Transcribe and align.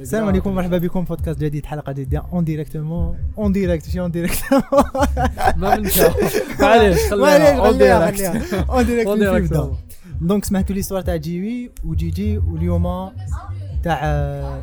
السلام 0.00 0.28
عليكم 0.28 0.54
مرحبا 0.54 0.78
بكم 0.78 1.04
بودكاست 1.04 1.38
جديد 1.38 1.66
حلقه 1.66 1.92
جديده 1.92 2.22
اون 2.32 2.44
ديريكتومون 2.44 3.18
اون 3.38 3.52
ديريكت 3.52 3.86
ماشي 3.86 4.00
اون 4.00 4.10
ديريكت 4.10 4.44
ما 5.56 5.76
بنشاف 5.76 6.42
معليش 6.60 6.98
خليها 7.10 7.66
اون 7.66 7.78
ديريكت 7.78 9.08
اون 9.08 9.18
ديريكت 9.18 9.70
دونك 10.20 10.44
سمعتوا 10.44 10.74
ليستوار 10.74 11.02
تاع 11.02 11.16
جيوي 11.16 11.70
وجي 11.84 12.10
جي 12.10 12.38
واليوم 12.38 13.10
تاع 13.84 14.00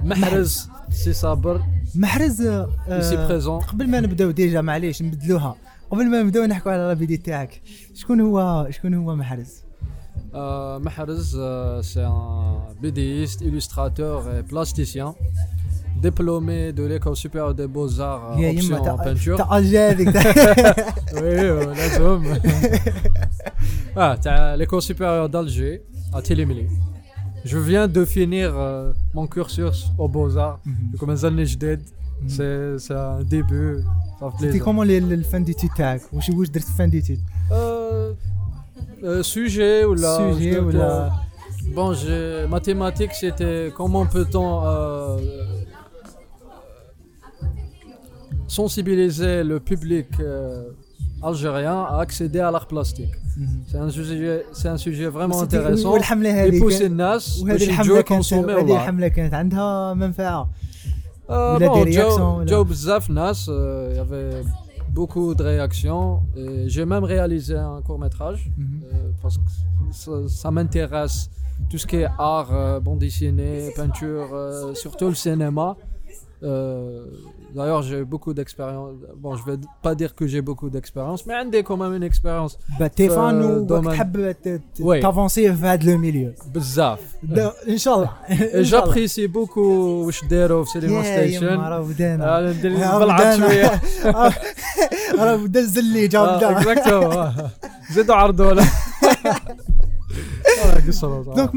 محرز 0.04 0.70
سي 0.90 1.14
صابر 1.14 1.62
محرز 1.96 2.42
ici 2.88 3.16
présent. 3.28 3.72
قبل 3.72 3.88
ما 3.88 4.00
نبداو 4.00 4.32
ديجا 4.32 4.62
معليش 4.62 5.02
نبدلوها. 5.02 5.56
قبل 5.92 6.06
ما 6.06 6.24
نبداو 6.24 6.46
نحكوا 6.46 6.72
على 6.72 6.92
الفيديو 6.92 7.18
تاعك 7.18 7.62
شكون 7.94 8.22
هو 8.22 8.68
شكون 8.70 8.94
هو 8.94 9.16
محرز 9.16 9.65
Euh, 10.36 10.80
Mahrez, 10.80 11.34
euh, 11.36 11.82
c'est 11.82 12.04
un 12.04 12.58
BDiste, 12.82 13.42
illustrateur 13.42 14.24
et 14.36 14.44
plasticien. 14.44 15.16
Diplômé 16.02 16.74
de 16.74 16.84
l'École 16.84 17.16
supérieure 17.16 17.56
des 17.56 17.68
beaux-arts 17.68 18.38
euh, 18.38 18.78
en 18.90 18.98
peinture. 18.98 19.38
T'as 19.38 19.46
avec 19.46 20.08
Oui, 21.14 21.22
euh, 21.24 21.74
la 21.74 21.90
somme. 21.90 22.26
ah, 23.96 24.18
t'as 24.22 24.58
l'École 24.58 24.82
supérieure 24.82 25.30
d'Alger 25.30 25.84
à 26.14 26.22
Télémélé. 26.22 26.68
Je 27.46 27.58
viens 27.58 27.88
de 27.88 28.04
finir 28.04 28.54
mon 29.14 29.26
cursus 29.28 29.86
aux 29.98 30.10
beaux-arts. 30.10 30.60
Mhm. 30.66 30.76
Je 30.94 30.98
commence 30.98 31.24
à 31.24 31.32
Nejded. 31.32 31.80
Mhm. 32.24 32.78
C'est 32.78 32.94
un 32.94 33.24
début. 33.24 33.78
C'était 34.40 34.60
comment 34.60 34.84
le 34.84 35.24
fin 35.24 35.40
d'études 35.40 35.72
Ou 36.12 36.20
je 36.20 36.32
vous 36.34 36.44
fin 36.76 36.90
d'études? 36.90 37.22
euh, 39.05 39.23
sujet 39.23 39.77
ou 39.85 39.95
là 39.95 40.15
Sujet 40.33 40.59
ou 40.67 40.71
là- 40.71 41.11
Bon, 41.77 41.89
j'ai 42.01 42.47
mathématiques, 42.57 43.15
c'était 43.23 43.63
comment 43.79 44.05
peut-on 44.17 44.49
euh, 44.65 45.19
sensibiliser 48.49 49.45
le 49.45 49.61
public 49.61 50.09
euh, 50.21 50.65
algérien 51.23 51.79
à 51.93 52.01
accéder 52.01 52.41
à 52.41 52.51
l'art 52.51 52.67
plastique. 52.67 53.15
C'est 53.69 53.79
un 53.79 53.91
sujet, 53.91 54.45
c'est 54.53 54.69
un 54.69 54.77
sujet 54.77 55.09
vraiment 55.09 55.39
سيتي 55.41 55.57
intéressant. 55.57 55.93
والحمله 55.93 56.31
Et 56.31 56.49
هذه 56.51 56.61
pousser 56.61 56.79
كان- 56.79 56.87
الناس 56.87 57.39
وهذه 57.43 57.53
باش 57.53 57.63
الحمله 57.63 57.85
يجوا 57.85 57.97
كانت 57.97 58.09
كونسومي 58.09 58.53
هذه 58.53 58.57
والله. 58.57 58.75
الحمله 58.77 59.09
كانت 59.09 59.35
عندها 59.35 59.95
منفعه 59.95 60.49
Euh, 61.29 61.33
ولا 61.33 61.69
bon, 61.69 61.85
des 61.85 61.93
Joe, 61.93 61.97
réactions, 61.97 62.21
ولا- 62.39 62.47
Joe 62.51 62.67
بزاف 62.67 63.11
ناس, 63.11 63.51
euh, 63.51 63.53
il 63.93 63.97
y 63.97 64.01
avait 64.01 64.43
beaucoup 65.00 65.36
de 65.36 65.44
réactions. 65.44 66.22
J'ai 66.74 66.86
même 66.86 67.04
réalisé 67.04 67.56
un 67.56 67.82
court 67.82 68.00
métrage 68.00 68.42
Mhm. 68.58 68.66
euh, 68.84 69.12
parce 69.22 69.38
que 69.38 69.44
ça, 69.92 70.12
ça 70.28 70.50
m'intéresse 70.56 71.30
tout 71.70 71.78
ce 71.78 71.86
qui 71.90 71.98
est 71.98 72.08
art, 72.18 72.52
euh, 72.54 72.80
bande 72.80 73.00
dessinée, 73.00 73.72
peinture, 73.76 74.30
euh, 74.34 74.74
surtout 74.74 75.10
le 75.10 75.16
cinéma. 75.26 75.68
D'ailleurs, 77.56 77.84
j'ai 77.88 78.04
beaucoup 78.14 78.34
d'expérience. 78.38 78.92
Bon, 79.24 79.32
je 79.38 79.44
vais 79.48 79.60
pas 79.86 79.96
dire 80.02 80.12
que 80.18 80.26
j'ai 80.32 80.42
beaucoup 80.50 80.70
d'expérience, 80.76 81.22
mais 81.26 81.36
j'ai 81.54 81.64
quand 81.68 81.80
même 81.84 81.94
une 82.00 82.08
expérience. 82.12 82.54
Bah, 82.80 82.90
t'es 82.98 83.10
fan 83.16 83.36
ou 83.44 83.66
t'avancer 85.06 85.48
vers 85.64 85.80
le 85.90 85.96
milieu. 86.06 86.32
Bzaf. 86.54 87.02
Inch'Allah. 87.74 88.14
J'apprécie 88.70 89.28
beaucoup 89.28 90.06
وش 90.08 90.26
داروا 90.26 90.66
Cinema 90.66 91.02
Station. 91.04 91.04
ستيشن. 91.04 91.60
راه 91.60 91.82
بدا 91.82 93.38
شوية. 93.38 93.82
راه 95.20 95.36
بدا 95.36 95.60
الزلي 95.60 96.08
جاب 96.08 96.44
اكزاكتومون. 96.44 97.34
زيدوا 97.92 98.16
عرضوا 98.16 98.54
له. 98.54 98.68
دونك 101.36 101.56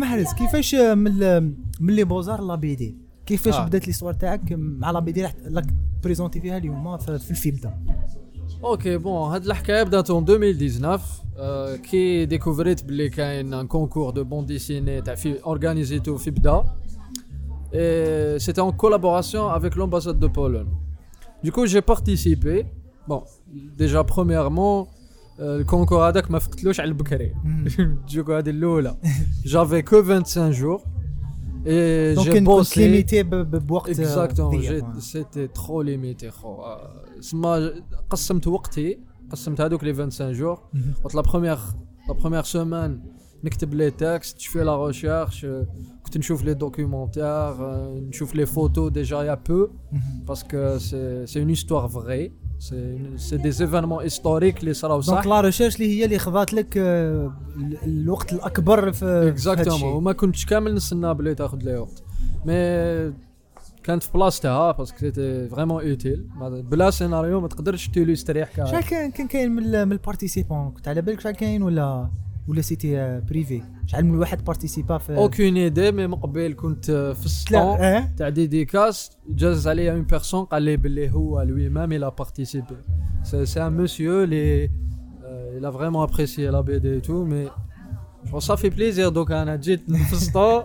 كيفاش 3.27 3.53
آه. 3.53 3.65
بدات 3.65 3.87
ليستوار 3.87 4.13
تاعك 4.13 4.41
مع 4.51 4.91
لا 4.91 4.99
بي 4.99 5.11
دي 5.11 5.23
راح 5.23 5.33
راك 5.55 5.67
بريزونتي 6.03 6.41
فيها 6.41 6.57
اليوم 6.57 6.97
في 6.97 7.19
في 7.19 7.31
الفيبدا 7.31 7.77
اوكي 8.63 8.97
بون 8.97 9.31
هاد 9.31 9.45
الحكايه 9.45 9.83
بدات 9.83 10.11
en 10.11 10.15
2019 10.15 11.01
آه، 11.37 11.75
كي 11.75 12.25
ديكوفريت 12.25 12.83
بلي 12.83 13.09
كاين 13.09 13.53
ان 13.53 13.67
كونكور 13.67 14.09
دو 14.09 14.23
بون 14.23 14.45
ديسيني 14.45 15.01
تاع 15.01 15.15
في 15.15 15.43
اورغانيزيتو 15.43 16.17
في 16.17 16.31
بدا 16.31 16.63
et 17.73 18.35
c'était 18.39 18.61
en 18.61 18.71
collaboration 18.71 19.49
avec 19.49 19.75
l'ambassade 19.75 20.19
de 20.19 20.27
Pologne. 20.27 20.73
Du 21.43 21.51
coup, 21.51 21.65
j'ai 21.65 21.81
participé. 21.81 22.65
Bon, 23.07 23.23
déjà 23.77 24.03
premièrement, 24.03 24.87
euh, 25.39 25.57
le 25.57 25.63
concours 25.63 26.01
هذاك 26.01 26.31
ما 26.31 26.39
فقتلوش 26.39 26.79
على 26.79 26.89
البكري. 26.89 27.33
Du 28.13 28.23
coup, 28.23 28.31
هذه 28.31 28.49
الأولى. 28.49 28.95
J'avais 29.45 29.83
que 29.83 30.01
25 30.01 30.51
jours. 30.51 30.83
Et 31.66 32.14
j'ai 32.24 32.40
bossé. 32.44 32.78
ليميتي 32.80 33.22
ب- 33.22 33.30
ب- 33.34 33.66
بوقت. 33.66 33.90
سيتي 35.00 35.46
ترو 35.46 35.82
ليميتي 35.82 36.30
خو 36.30 36.56
سما 37.20 37.72
قسمت 38.10 38.46
وقتي 38.46 38.98
قسمت 39.30 39.60
هذوك 39.60 39.84
لي 39.84 39.94
25 39.94 40.32
جور. 40.32 40.58
قلت 41.04 41.14
لا 41.14 41.20
بروميير 41.22 41.58
لا 42.08 42.14
بروميير 42.14 42.42
سومان 42.42 43.00
نكتب 43.44 43.74
لي 43.74 43.90
تكست 43.90 44.38
جو 44.40 44.50
في 44.50 44.64
لا 44.64 44.86
ريشيرش 44.86 45.46
كنت 46.04 46.16
نشوف 46.18 46.44
لي 46.44 46.54
دوكيومونتير 46.54 47.54
نشوف 48.08 48.34
لي 48.34 48.46
فوتو 48.46 48.88
ديجا 48.88 49.22
يا 49.22 49.34
بو. 49.48 49.68
باسكو 50.28 50.78
سي 50.78 51.40
اون 51.40 51.48
هيستوار 51.48 51.88
فري 51.88 52.32
سي 52.58 53.36
دي 53.36 53.48
ايفينمون 53.48 54.02
هيستوريك 54.02 54.60
اللي 54.60 54.74
صراو 54.74 55.00
صح 55.00 55.14
دونك 55.14 55.26
لا 55.26 55.40
ريشيرش 55.40 55.76
اللي 55.76 55.98
هي 56.00 56.04
اللي 56.04 56.18
خذات 56.18 56.52
لك 56.54 56.76
ال- 56.76 57.30
الوقت 57.84 58.32
الاكبر 58.32 58.92
في 58.92 59.28
اكزاكتومون. 59.28 59.92
وما 59.92 60.12
كنتش 60.12 60.46
كامل 60.46 60.74
نستنى 60.74 61.14
بلي 61.14 61.34
تاخذ 61.34 61.58
لي 61.58 61.76
وقت 61.76 62.02
مي 62.46 63.12
كانت 63.84 64.02
في 64.02 64.12
بلاصتها 64.14 64.72
باسكو 64.72 64.98
سيتي 64.98 65.48
فريمون 65.48 65.88
اوتيل 65.88 66.26
بلا 66.70 66.90
سيناريو 66.90 67.40
ما 67.40 67.48
تقدرش 67.48 67.88
تيلوستري 67.88 68.46
شحال 68.56 68.80
كان 68.84 69.10
كان 69.10 69.26
كاين 69.26 69.50
من 69.52 69.64
البارتيسيبون 69.92 70.70
كنت 70.70 70.88
على 70.88 71.02
بالك 71.02 71.20
شحال 71.20 71.34
كاين 71.36 71.62
ولا 71.62 72.10
ولا 72.47 72.61
سيتي 72.61 73.21
بريفي 73.29 73.61
شحال 73.87 74.05
من 74.05 74.19
واحد 74.19 74.45
بارتيسيبا 74.45 74.97
في 74.97 75.17
اوكين 75.17 75.57
ايدي 75.57 75.91
مي 75.91 76.07
مقبل 76.07 76.53
كنت 76.53 76.91
في 76.91 77.25
السطون 77.25 77.59
لا 77.59 77.97
اه 77.97 78.09
تاع 78.17 78.29
ديديكاس 78.29 79.11
جاز 79.29 79.67
عليا 79.67 79.93
اون 79.93 80.01
بيرسون 80.03 80.45
قال 80.45 80.63
لي 80.63 80.77
بلي 80.77 81.11
هو 81.11 81.41
لوي 81.41 81.69
مام 81.69 81.99
il 81.99 82.03
a 82.03 82.11
participé 82.23 82.75
c'est 83.23 83.45
c'est 83.45 83.59
un 83.59 83.73
monsieur 83.81 84.25
les 84.25 84.69
euh, 85.23 85.57
il 85.57 85.65
a 85.65 85.71
vraiment 85.77 86.01
apprécié 86.07 86.51
la 86.51 86.61
BD 86.61 86.85
et 86.97 87.01
tout 87.01 87.25
mais 87.31 87.47
جو 88.31 88.39
صافي 88.39 88.69
بليزير 88.69 89.09
دوك 89.09 89.31
انا 89.31 89.55
جيت 89.55 89.91
في 89.91 90.13
السطو 90.13 90.63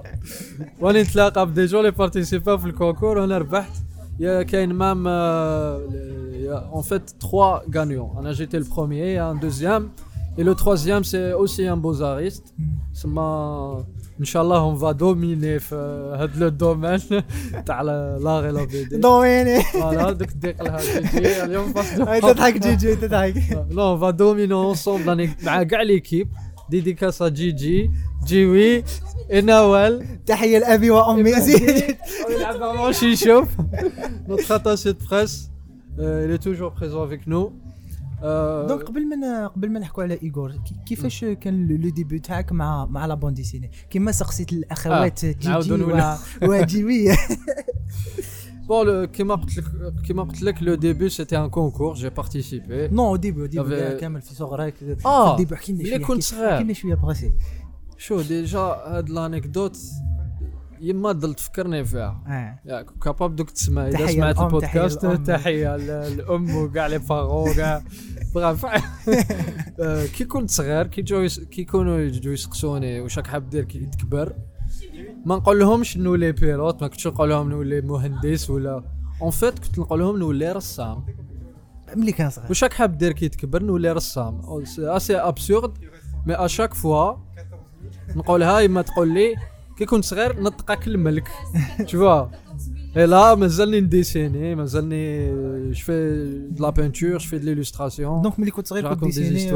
واني 0.80 1.02
نتلاقى 1.02 1.46
بدي 1.46 1.66
جو 1.66 1.80
لي 1.80 1.91
بارتيسيبان 1.91 2.56
في 2.56 2.66
الكونكور 2.66 3.19
وانا 3.19 3.38
ربحت 3.38 3.72
يا 4.20 4.42
كاين 4.42 4.72
مام 4.72 5.06
اون 5.06 6.82
فيت 6.82 7.10
تخوا 7.10 7.78
غانيون 7.78 8.19
انا 8.19 8.32
جيتي 8.32 8.56
البروميير 8.56 9.30
ان 9.30 9.38
دوزيام 9.41 9.91
Et 10.38 10.44
le 10.44 10.54
troisième, 10.54 11.02
c'est 11.02 11.32
aussi 11.32 11.66
un 11.66 11.76
beaux-artiste. 11.76 12.54
سما 12.92 13.84
ان 14.20 14.24
شاء 14.24 14.42
الله 14.42 14.58
اون 14.60 14.76
فا 14.76 14.93
دوميني 14.93 15.58
في 15.58 15.75
هذا 16.19 16.31
لو 16.37 16.49
دومين 16.49 16.99
تاع 17.66 17.82
لاغي 17.82 18.50
لا 18.50 18.64
بي 18.64 18.84
دي 18.84 18.96
ضويني 18.96 19.62
فوالا 19.62 20.12
دوك 20.12 20.28
الديق 20.28 20.62
لها 20.62 20.81
جي 20.81 21.20
جي 21.20 21.44
اليوم 21.44 21.72
فاست 21.72 22.00
هاي 22.00 22.20
تضحك 22.20 22.58
جي 22.58 22.76
جي 22.76 22.96
تضحك 22.96 23.66
لا 23.70 23.82
اون 23.82 24.00
فا 24.00 24.10
دومينو 24.10 24.69
اونسومبل 24.69 25.08
راني 25.08 25.31
مع 25.43 25.62
كاع 25.62 25.82
ليكيب 25.82 26.28
ديديكاسا 26.70 27.28
جي 27.28 27.52
جي 27.52 27.90
جيوي 28.26 28.84
نوال 29.32 30.25
تحيه 30.26 30.58
لابي 30.58 30.90
وامي 30.90 31.40
زيد 31.40 31.96
ماشي 32.60 33.06
يشوف 33.06 33.49
notre 34.28 34.50
attaché 34.52 34.93
de 34.93 35.02
presse 35.08 35.50
euh, 35.99 36.26
il 36.26 36.31
est 36.34 36.43
toujours 36.49 36.72
présent 36.72 37.02
avec 37.02 37.26
nous 37.26 37.46
Euh, 37.46 37.62
دونك 38.67 38.81
قبل 38.83 39.19
ما 39.19 39.47
قبل 39.47 39.69
ما 39.71 39.79
نحكوا 39.79 40.03
على 40.03 40.19
ايغور 40.23 40.51
كي- 40.51 40.75
كيفاش 40.85 41.25
كان 41.25 41.67
لو 41.67 41.89
ديبي 41.89 42.19
تاعك 42.19 42.51
مع 42.51 42.85
مع 42.85 43.05
لا 43.05 43.13
بون 43.13 43.33
ديسيني 43.33 43.71
كيما 43.89 44.11
سقسيت 44.11 44.53
الأخوات 44.53 45.25
جي 45.25 45.49
نعاودو 45.49 45.75
جي 45.77 45.81
نولو. 45.83 45.97
و- 45.97 46.15
وجيوي 46.43 47.05
le- 48.69 49.05
كيما 49.05 49.35
قلت 49.35 49.57
لك 49.57 49.65
كيما 50.05 50.23
قلت 50.23 50.41
لك 50.41 50.63
لو 50.63 50.75
ديبي 50.75 51.09
سيتي 51.09 51.37
ان 51.37 51.49
كونكور 51.49 51.93
جي 51.93 52.09
بارتيسيبي 52.09 52.87
نو 52.87 53.17
début 53.17 53.19
au 53.21 53.51
début 53.51 53.57
Y'avait- 53.57 53.99
كامل 53.99 54.21
في 54.21 54.35
صغرك 54.35 54.73
آه 55.05 55.31
الديبي 55.31 55.55
حكي 55.55 55.73
لنا 55.73 55.83
شوية 55.83 55.97
كنت 55.97 56.23
صغير. 56.23 56.55
حكي 56.55 56.63
لنا 56.63 56.73
شوية 56.73 56.95
بغاسي 56.95 57.33
شو 57.97 58.21
ديجا 58.21 58.59
هاد 58.59 59.09
لانيكدوت 59.09 59.77
يما 60.83 61.12
ضل 61.12 61.33
تفكرني 61.33 61.85
فيها. 61.85 62.24
آه 62.27 62.59
ياك 62.69 62.85
كاباب 63.03 63.35
دوك 63.35 63.50
تسمع 63.50 63.88
إذا 63.88 64.07
سمعت 64.07 64.39
البودكاست. 64.39 65.06
تحية 65.06 65.77
للأم 65.77 66.56
وكاع 66.56 66.88
لي 66.88 66.97
بارون 66.97 67.53
كاع 67.53 67.83
بغاف 68.35 68.65
آه، 69.80 70.06
كي 70.06 70.25
كنت 70.25 70.51
صغير 70.51 70.88
كي 70.88 71.01
جو. 71.01 71.27
كي 71.51 71.62
يكونوا 71.62 72.00
يجوا 72.00 72.33
يسقسوني 72.33 73.01
واش 73.01 73.18
راك 73.18 73.27
حاب 73.27 73.50
دير 73.50 73.63
كي 73.63 73.80
تكبر 73.80 74.33
ما 75.25 75.35
نقول 75.35 75.59
لهمش 75.59 75.97
نولي 75.97 76.31
بيلوت 76.31 76.81
ما 76.81 76.88
كنتش 76.88 77.07
نقول 77.07 77.30
لهم 77.30 77.50
نولي 77.50 77.81
مهندس 77.81 78.50
ولا 78.50 78.83
اون 79.21 79.31
فيت 79.31 79.59
كنت 79.59 79.80
نقول 79.80 80.00
لهم 80.00 80.19
نولي 80.19 80.51
رسام. 80.51 81.06
ملي 81.95 82.12
كان 82.12 82.30
صغير. 82.30 82.47
واش 82.50 82.63
راك 82.63 82.74
حاب 82.74 82.97
دير 82.97 83.12
كي 83.12 83.30
تكبر 83.30 83.63
نولي 83.63 83.91
رسام. 83.91 84.41
اسي 84.80 85.15
ابسورد 85.18 85.77
مي 86.25 86.35
اشاك 86.35 86.74
فوا 86.74 87.13
نقولها 88.15 88.59
يما 88.59 88.81
تقول 88.81 89.13
لي 89.13 89.35
كي 89.77 89.85
كنت 89.85 90.05
صغير 90.05 90.41
نطقه 90.41 90.79
الملك 90.87 91.27
لك 91.79 92.29
اي 92.97 93.05
لا 93.05 93.35
مازالني 93.35 93.81
نديسيني 93.81 94.55
مازالني 94.55 95.31
جفي 95.71 96.47
دو 96.51 96.63
لا 96.63 96.69
بانتور 96.69 97.17
جفي 97.17 97.37
دو 97.37 97.45
ليلوستراسيون 97.45 98.21
دونك 98.21 98.39
ملي 98.39 98.51
كنت 98.51 98.67
صغير 98.67 98.93
كنت 98.93 99.03
ديسيني 99.03 99.51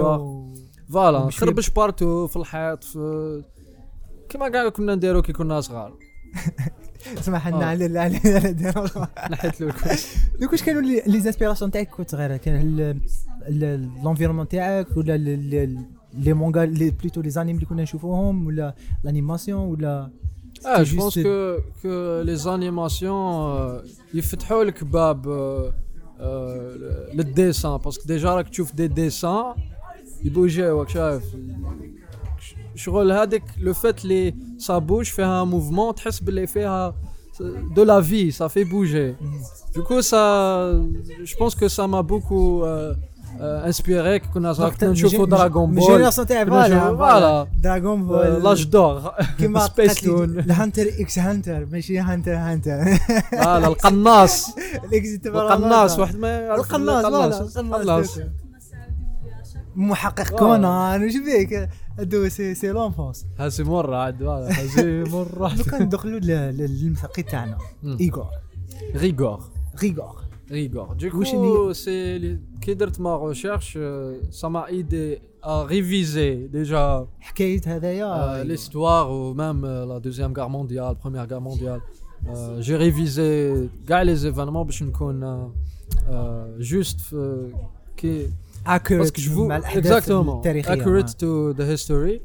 فوالا 0.90 1.20
نخربش 1.20 1.70
بارتو 1.70 2.28
في 2.28 2.36
الحيط 2.36 2.84
في 2.84 3.44
كيما 4.30 4.50
كاع 4.50 4.70
كنا 4.70 4.96
نديرو 4.96 5.22
كي 5.22 5.34
كنا 5.34 5.62
صغار. 5.62 5.94
سمح 7.22 7.48
لنا 7.48 7.62
آه. 7.62 7.66
على 7.66 8.00
على 8.00 8.20
على 8.76 9.08
نحيت 9.32 9.62
لك 9.62 9.76
دوك 10.40 10.52
واش 10.52 10.64
كانوا 10.64 10.82
لي 10.82 11.20
زاسبيراسيون 11.20 11.72
تاعك 11.72 11.90
كنت 11.90 12.10
صغير 12.12 12.38
كان 12.38 13.00
الانفيرمون 13.48 14.48
تاعك 14.48 14.98
ولا 14.98 15.16
ال- 16.17 16.19
ال- 16.19 16.25
لي 16.25 16.33
مونغا 16.33 16.65
لي 16.65 16.91
بلوتو 16.91 17.21
لي 17.21 17.31
زانيم 17.31 17.57
اللي 17.57 17.67
كنا 17.67 17.83
نشوفوهم 17.83 18.47
ولا 18.47 18.75
لانيماسيون 19.05 19.61
ولا 19.69 20.11
اه 20.67 20.83
جو 20.83 20.97
juste- 20.97 21.01
بونس 21.01 21.19
كو 21.19 21.57
كو 21.83 22.21
لي 22.23 22.37
زانيماسيون 22.37 23.81
يفتحوا 24.15 24.65
لك 24.65 24.85
باب 24.85 25.29
آه، 25.29 25.73
آه، 26.21 27.11
للديسان 27.15 27.77
باسكو 27.77 28.05
ديجا 28.07 28.35
راك 28.35 28.49
تشوف 28.49 28.75
دي 28.75 28.89
ديسان 28.89 29.55
يبوجيوك 30.25 30.89
شايف 30.89 31.23
شغل 32.75 33.13
هذيك 33.13 33.43
لو 33.61 33.73
فات 33.75 34.05
لي 34.05 34.35
سا 34.59 34.79
بوج 34.79 35.05
فيها 35.07 35.45
موفمون 35.45 35.95
تحس 35.95 36.21
باللي 36.21 36.47
فيها 36.47 36.95
دو 37.77 37.83
لا 37.83 38.01
في 38.01 38.31
سا 38.31 38.49
في 38.49 38.65
بوجي 38.65 39.15
Du 39.77 39.83
coup, 39.89 40.03
ça, 40.13 40.23
je 41.31 41.35
pense 41.41 41.55
que 41.61 41.67
ça 41.77 41.85
m'a 41.93 42.03
beaucoup 42.11 42.51
euh, 42.63 42.95
inspiré. 43.68 44.18
كنا 44.34 44.56
نشوفوا 44.84 45.26
دراغون 45.26 45.76
بول 45.76 45.84
جينيراسيون 45.88 46.28
تاعي 46.28 46.46
كنا 46.46 46.68
فوالا 46.68 46.96
فوالا 46.98 47.48
دراغون 47.64 48.08
بول 48.08 48.44
لاج 48.44 48.64
دور 48.64 49.12
كيما 49.38 49.60
سبيس 49.68 50.02
تون 50.02 50.40
الهانتر 50.40 50.86
إكس 51.00 51.20
هانتر 51.20 51.66
ماشي 51.72 52.00
هانتر 52.00 52.36
هانتر 52.36 52.96
فوالا 53.32 53.68
القناص 53.68 54.56
القناص 55.26 56.00
واحد 56.00 56.16
ما 56.16 56.56
القناص 56.56 57.06
فوالا 57.06 57.42
القناص 57.58 58.20
محقق 59.76 60.30
كونان 60.40 61.06
وش 61.06 61.14
بيك 61.26 61.70
هادو 62.00 62.30
سي 62.30 62.56
سي 62.56 62.68
لونفونس 62.70 63.26
هازي 63.40 63.64
مرة 63.64 63.96
عاد 63.96 64.20
فوالا 64.24 64.62
هازي 64.62 65.04
مرة 65.04 65.54
دوكا 65.54 65.84
ندخلوا 65.84 66.20
ل- 66.20 66.26
ل- 66.28 66.58
للمثقي 66.84 67.24
تاعنا. 67.24 67.58
ايغور 68.02 68.30
ريغور 68.96 69.40
ريغور 69.84 70.27
Rigor. 70.50 70.96
Du 70.96 71.12
coup, 71.12 71.24
c'est 71.74 72.22
qui 72.62 72.76
ma 73.00 73.16
recherche, 73.16 73.74
euh, 73.76 74.20
ça 74.32 74.50
m'a 74.50 74.68
aidé 74.70 75.20
à 75.42 75.64
réviser 75.64 76.48
déjà 76.52 77.06
euh, 77.40 78.44
l'histoire 78.44 79.12
ou 79.12 79.34
même 79.34 79.64
euh, 79.64 79.86
la 79.86 80.00
deuxième 80.00 80.34
guerre 80.34 80.50
mondiale, 80.50 80.96
première 80.96 81.28
guerre 81.28 81.42
mondiale. 81.42 81.82
J'ai 82.60 82.76
révisé 82.76 83.70
les 84.04 84.26
événements 84.26 84.66
parce 84.66 84.82
qu'on 84.98 85.52
juste 86.60 87.02
qui 87.96 88.28
accurate 88.66 89.12
que 89.12 89.22
je 89.22 89.30
vous 89.30 89.50
exactement 89.76 90.42
accurate 90.42 91.18
to 91.18 91.54
the 91.54 91.62
history. 91.62 92.22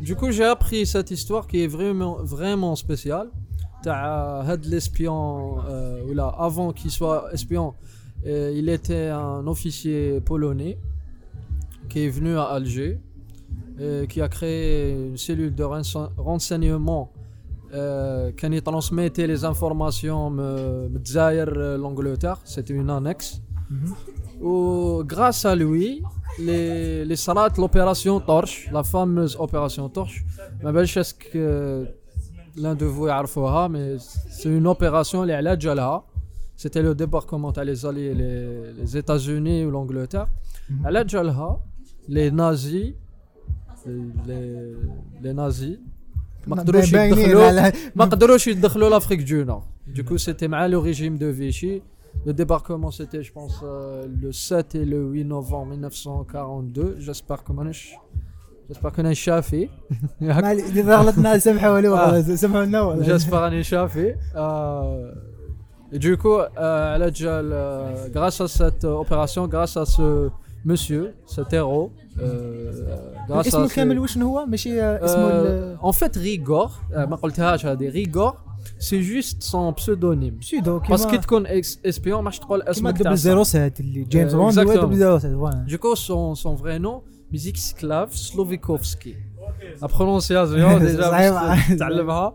Du 0.00 0.16
coup, 0.16 0.30
j'ai 0.30 0.44
appris 0.44 0.86
cette 0.86 1.10
histoire 1.10 1.46
qui 1.46 1.62
est 1.64 1.66
vraiment 1.66 2.16
vraiment 2.22 2.74
spéciale. 2.74 3.28
تاع 3.83 4.41
هاد 4.41 4.65
l'espion 4.65 5.59
euh, 5.67 6.07
ou 6.07 6.13
là 6.13 6.27
avant 6.47 6.71
qu'il 6.73 6.91
soit 6.91 7.21
espion, 7.33 7.73
euh, 8.25 8.59
il 8.59 8.67
était 8.69 9.07
un 9.09 9.45
officier 9.47 10.19
polonais 10.21 10.77
qui 11.89 11.97
est 12.05 12.09
venu 12.09 12.33
à 12.37 12.45
Alger 12.57 12.93
et 13.79 14.07
qui 14.11 14.19
a 14.21 14.29
créé 14.37 14.63
une 15.09 15.17
cellule 15.17 15.53
de 15.53 15.63
rense- 15.63 16.09
renseignement 16.17 17.03
euh, 17.73 18.31
qui 18.37 18.45
a 18.45 18.61
transmettait 18.69 19.27
les 19.33 19.41
informations 19.51 20.31
de 20.31 20.51
de 20.95 21.77
l'Angleterre. 21.83 22.39
C'était 22.53 22.73
une 22.81 22.89
annexe. 22.89 23.29
Mhm. 23.69 23.93
Ou 24.49 24.55
grâce 25.13 25.41
à 25.51 25.55
lui, 25.63 25.85
les, 26.47 27.05
les 27.09 27.19
salats, 27.25 27.53
l'opération 27.63 28.15
Torche, 28.19 28.55
la 28.77 28.83
fameuse 28.83 29.35
opération 29.45 29.85
Torche, 29.89 30.23
ما 30.63 30.71
بالش 30.71 30.97
est-ce 30.97 31.13
que 31.13 31.87
l'un 32.57 32.75
de 32.75 32.85
vous 32.85 33.07
يعرفوها, 33.07 33.67
mais 33.67 33.99
c'est 34.29 34.49
une 34.49 34.67
opération 34.67 35.15
اللي 35.23 35.33
على 35.33 35.55
جالها. 35.57 36.03
C'était 36.57 36.81
le 36.81 36.95
débarquement 36.95 37.51
تاع 37.53 37.63
les 37.65 37.85
alliés, 37.85 38.13
les, 38.13 38.73
les 38.81 38.97
États-Unis 38.97 39.65
ou 39.65 39.71
l'Angleterre. 39.71 40.27
Mhm. 40.69 40.85
على 40.85 41.03
جالها 41.03 41.59
les 42.09 42.31
nazis, 42.31 42.93
les, 44.27 44.75
les 45.23 45.33
nazis, 45.33 45.77
ما 46.47 46.55
قدروش 46.55 46.91
باينين 46.91 47.19
يدخلوا 47.19 47.51
على- 47.51 47.75
ما 47.95 48.05
قدروش 48.05 48.47
يدخلوا 48.47 48.89
l'Afrique 48.99 49.23
du 49.25 49.45
Nord. 49.45 49.63
Du 49.95 50.03
coup, 50.03 50.17
c'était 50.17 50.47
مع 50.47 50.67
le 50.67 50.77
régime 50.77 51.17
de 51.17 51.25
Vichy. 51.27 51.81
Le 52.25 52.33
débarquement, 52.33 52.91
c'était, 52.91 53.21
je 53.23 53.31
pense, 53.33 53.59
euh, 53.63 54.07
le 54.21 54.31
7 54.31 54.75
et 54.75 54.85
le 54.85 54.99
8 55.03 55.25
novembre 55.25 55.71
1942. 55.71 56.95
J'espère 56.99 57.43
que 57.43 57.51
مانيش 57.51 57.89
جاز 58.70 59.06
الشافي 59.06 59.68
معليش 60.20 60.64
اذا 60.64 60.96
غلطنا 60.96 61.38
سمحوا 61.38 61.80
لي 61.80 61.88
والله 61.88 62.36
سمحوا 62.36 62.64
لنا 62.64 62.80
والله 62.80 63.06
جاز 63.06 63.34
الشافي 63.34 64.14
Du 65.92 66.16
coup, 66.16 66.38
euh, 66.38 66.94
elle 66.94 67.02
a 67.02 67.10
déjà, 67.10 67.38
euh, 67.40 68.06
grâce 68.14 68.40
à 68.40 68.46
cette 68.46 68.84
opération, 68.84 69.48
grâce 69.48 69.76
à 69.76 69.84
ce 69.84 70.30
monsieur, 70.64 71.14
cet 71.26 71.52
héros, 71.52 71.90
euh, 72.20 72.70
grâce 73.28 73.48
à 73.48 73.50
ce... 73.50 73.56
En 75.82 75.92
fait, 75.92 76.14
Rigor, 76.16 76.80
Rigor, 77.98 78.36
c'est 78.78 79.02
juste 79.02 79.42
son 79.42 79.72
pseudonyme. 79.72 80.36
Parce 80.88 81.06
qu'il 81.06 81.46
est 81.46 81.78
espion, 81.84 82.30
je 82.30 82.40
trouve. 82.40 82.62
Exactement. 84.48 84.50
Du 85.66 85.78
coup, 85.78 85.96
son, 85.96 86.36
son 86.36 86.54
vrai 86.54 86.78
nom, 86.78 87.02
Mizikslav 87.33 88.09
Slovikovski. 88.27 89.13
La 89.81 89.87
prononciation, 89.87 90.79
déjà, 90.79 91.09
صعيب. 91.09 91.33
parce 91.33 91.67
que 91.67 91.75
تعلمها. 91.79 92.33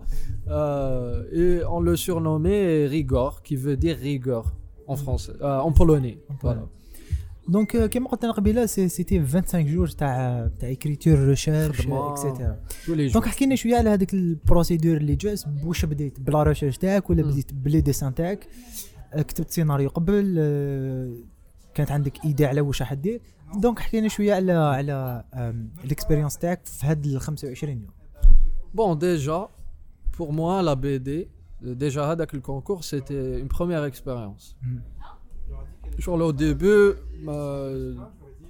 Euh, 0.49 1.23
et 1.43 1.65
on 1.77 1.81
le 1.81 1.97
surnommait 1.97 2.87
Rigor, 2.87 3.43
qui 3.43 3.57
veut 3.57 3.77
dire 3.77 3.97
rigueur 4.09 4.45
en 4.89 4.97
français, 4.97 5.33
euh, 5.41 5.67
en 5.69 5.73
polonais. 5.73 6.19
Voilà. 6.43 6.67
دونك 7.49 7.77
آه، 7.77 7.87
كيما 7.87 8.09
قلت 8.09 8.25
انا 8.25 8.33
قبيله 8.33 8.67
سي- 8.67 8.89
سيتي 8.89 9.21
25 9.27 9.67
جور 9.67 9.89
تاع 9.89 10.49
تاع 10.59 10.71
اكريتور 10.71 11.19
ريشيرش 11.19 11.81
خدمة. 11.81 12.13
اكسيتيرا 12.13 12.57
Tous 12.85 12.89
les 12.89 13.11
jours. 13.11 13.13
دونك 13.13 13.27
حكي 13.27 13.45
لنا 13.47 13.55
شويه 13.55 13.77
على 13.77 13.91
هذيك 13.91 14.15
البروسيدور 14.15 14.97
اللي 14.97 15.15
جات 15.17 15.43
واش 15.65 15.85
بديت 15.85 16.21
بلا 16.21 16.43
ريشيرش 16.43 16.79
تاعك 16.79 17.11
ولا 17.11 17.23
مم. 17.23 17.31
بديت 17.31 17.53
بلي 17.55 17.81
ديسان 17.81 18.15
تاعك 18.15 18.49
آه، 19.15 19.23
كتبت 19.23 19.51
سيناريو 19.51 19.89
قبل 19.89 20.37
آه، 20.39 21.11
كانت 21.75 21.91
عندك 21.91 22.25
ايدي 22.25 22.47
على 22.47 22.61
واش 22.61 22.81
راح 22.83 22.95
دير 22.95 23.21
دونك 23.57 23.79
حكي 23.79 24.01
لنا 24.01 24.09
شويه 24.09 24.35
على 24.35 24.53
على 24.53 25.25
الاكسبيريونس 25.85 26.39
تاعك 26.39 26.67
في 26.67 26.87
هاد 26.87 27.07
ال 27.07 27.21
25 27.21 27.73
يوم 27.73 27.91
Bon, 28.75 28.95
déjà, 28.95 29.51
pour 30.13 30.33
moi, 30.33 30.63
la 30.63 30.77
BD, 30.77 31.29
euh, 31.65 31.75
déjà, 31.75 32.09
avec 32.09 32.33
le 32.33 32.41
concours, 32.41 32.85
c'était 32.85 33.41
une 33.41 33.49
première 33.49 33.85
expérience. 33.85 34.57
Mhm. 34.63 34.81
Genre, 35.99 36.17
là, 36.17 36.27
au 36.27 36.33
début, 36.33 36.93
euh, 37.29 37.95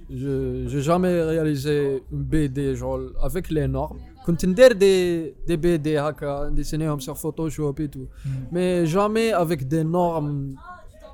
je 0.09 0.65
j'ai 0.67 0.81
jamais 0.81 1.21
réalisé 1.23 2.03
une 2.11 2.23
BD 2.23 2.75
genre, 2.75 2.99
avec 3.21 3.49
les 3.49 3.67
normes. 3.67 3.99
كنت 4.25 4.45
ندير 4.45 4.71
des, 4.73 5.33
des 5.47 5.57
BD 5.57 5.87
هكا 5.87 6.49
نديسينيهم 6.49 6.99
sur 6.99 7.17
Photoshop 7.17 7.73
et 7.79 7.89
tout. 7.89 8.07
Mais 8.51 8.85
jamais 8.85 9.31
avec 9.33 9.67
des 9.67 9.83
normes 9.83 10.55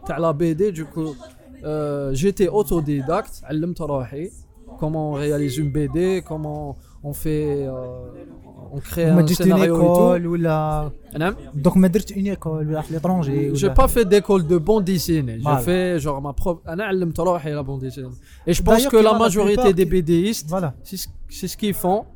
تاع 0.06 0.20
la 0.20 0.34
BD. 0.34 0.72
Du 0.72 0.86
coup, 0.86 1.16
euh, 1.65 2.11
j'étais 2.13 2.49
autodidacte, 2.49 3.43
comment 4.79 5.11
on 5.11 5.15
réalise 5.15 5.59
une 5.59 5.71
BD, 5.71 6.23
comment 6.27 6.77
on 7.05 7.13
fait 7.13 7.67
euh, 7.67 7.73
on 8.73 8.79
crée 8.79 9.05
un 9.05 9.27
scénario 9.27 9.77
une 9.77 9.83
école. 9.83 10.27
Ou 10.27 10.35
la... 10.37 10.91
Donc 11.55 11.77
ma 11.77 11.89
une 12.17 12.27
école 12.29 12.73
ou 12.73 12.77
à 12.77 12.83
l'étranger. 12.91 13.51
J'ai 13.55 13.71
pas 13.71 13.87
fait 13.87 14.05
d'école 14.05 14.47
de 14.47 14.59
bande 14.59 14.85
dessinée. 14.85 15.39
J'ai 15.41 15.63
fait 15.63 15.99
genre 16.01 16.21
ma 16.23 16.33
prof, 16.33 16.59
la 16.65 17.63
bande 17.63 17.81
dessinée. 17.81 18.09
Et 18.47 18.55
je 18.55 18.63
pense 18.63 18.87
que 18.87 18.97
la 18.97 19.17
majorité 19.19 19.73
des 19.73 19.85
BDistes, 19.85 20.49
voilà. 20.49 20.75
c'est 20.83 21.49
ce 21.49 21.57
qu'ils 21.57 21.75
font. 21.75 22.07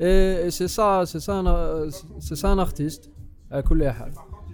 Et, 0.00 0.48
c'est 0.50 0.68
ça, 0.68 1.04
c'est 1.06 1.20
ça, 1.20 1.42
c'est 2.20 2.36
ça 2.36 2.48
un 2.50 2.58
artiste. 2.58 3.10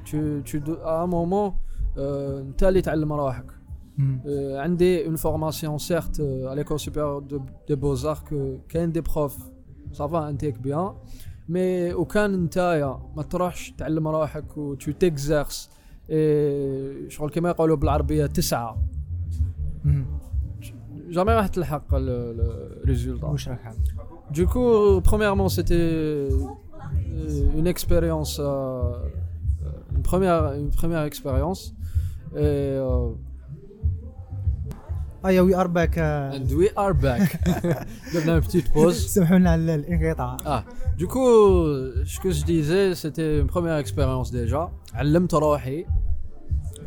Tu, 0.04 0.42
tu, 0.44 0.62
à 0.84 1.02
un 1.02 1.06
moment, 1.06 1.58
tu 1.96 2.64
as 2.64 2.70
les 2.70 2.82
Euh, 3.99 4.57
عندي 4.57 5.05
une 5.05 5.17
formation 5.17 5.77
certes 5.77 6.19
euh, 6.21 6.47
à 6.51 6.55
l'école 6.55 6.79
supérieure 6.79 7.21
de, 7.21 7.37
des 7.67 7.75
beaux-arts 7.75 8.23
que 8.23 8.57
كاين 8.69 8.91
des 8.93 9.01
profs 9.01 9.41
ça 9.91 10.05
va 10.07 10.29
انتيك 10.29 10.55
bien 10.55 10.93
mais 11.49 11.93
وكان 11.93 12.43
نتايا 12.43 12.99
ما 13.15 13.23
تروحش 13.23 13.73
تعلم 13.77 14.07
روحك 14.07 14.57
و 14.57 14.75
tu 14.75 14.89
t'exerces 14.93 15.69
et 16.09 17.09
شغل 17.09 17.29
كما 17.29 17.49
يقولوا 17.49 17.75
بالعربية 17.77 18.25
تسعى 18.25 18.75
jamais 21.11 21.29
راح 21.29 21.47
تلحق 21.47 21.85
الريزولتا 21.93 23.27
واش 23.27 23.49
راك 23.49 23.59
حاب 23.59 23.75
Du 24.31 24.45
coup, 24.45 25.01
premièrement, 25.09 25.49
c'était 25.49 25.73
euh, 25.73 26.29
une 27.59 27.65
expérience, 27.65 28.39
euh, 28.39 28.45
euh, 28.45 29.95
une 29.95 30.03
première, 30.03 30.53
une 30.53 30.69
première 30.69 31.03
expérience. 31.11 31.61
Et, 32.35 32.37
euh, 32.37 33.09
ايا 35.26 35.40
وي 35.40 35.56
ار 35.56 35.66
باك 35.66 35.98
اند 35.98 36.52
وي 36.52 36.68
ار 36.78 36.92
باك 36.92 37.40
درنا 38.14 38.38
بتيت 38.38 38.74
بوز 38.74 39.06
سمحوا 39.06 39.38
لنا 39.38 39.50
على 39.50 39.74
الانقطاع. 39.74 40.36
آه 40.46 40.64
دوكو 40.98 41.24
شكو 42.04 42.30
جديزي 42.30 42.94
سيتي 42.94 43.40
اون 43.40 43.46
بروميير 43.46 43.78
اكسبيريونس 43.78 44.30
ديجا 44.30 44.72
علمت 44.94 45.34
روحي 45.34 45.86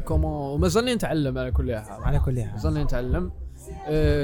كومون 0.06 0.54
ومازالني 0.54 0.96
نتعلم 0.96 1.38
على 1.38 1.52
كل 1.52 1.76
حال 1.76 2.04
على 2.04 2.20
كل 2.20 2.42
حال 2.42 2.52
مازالني 2.52 2.84
نتعلم 2.84 3.32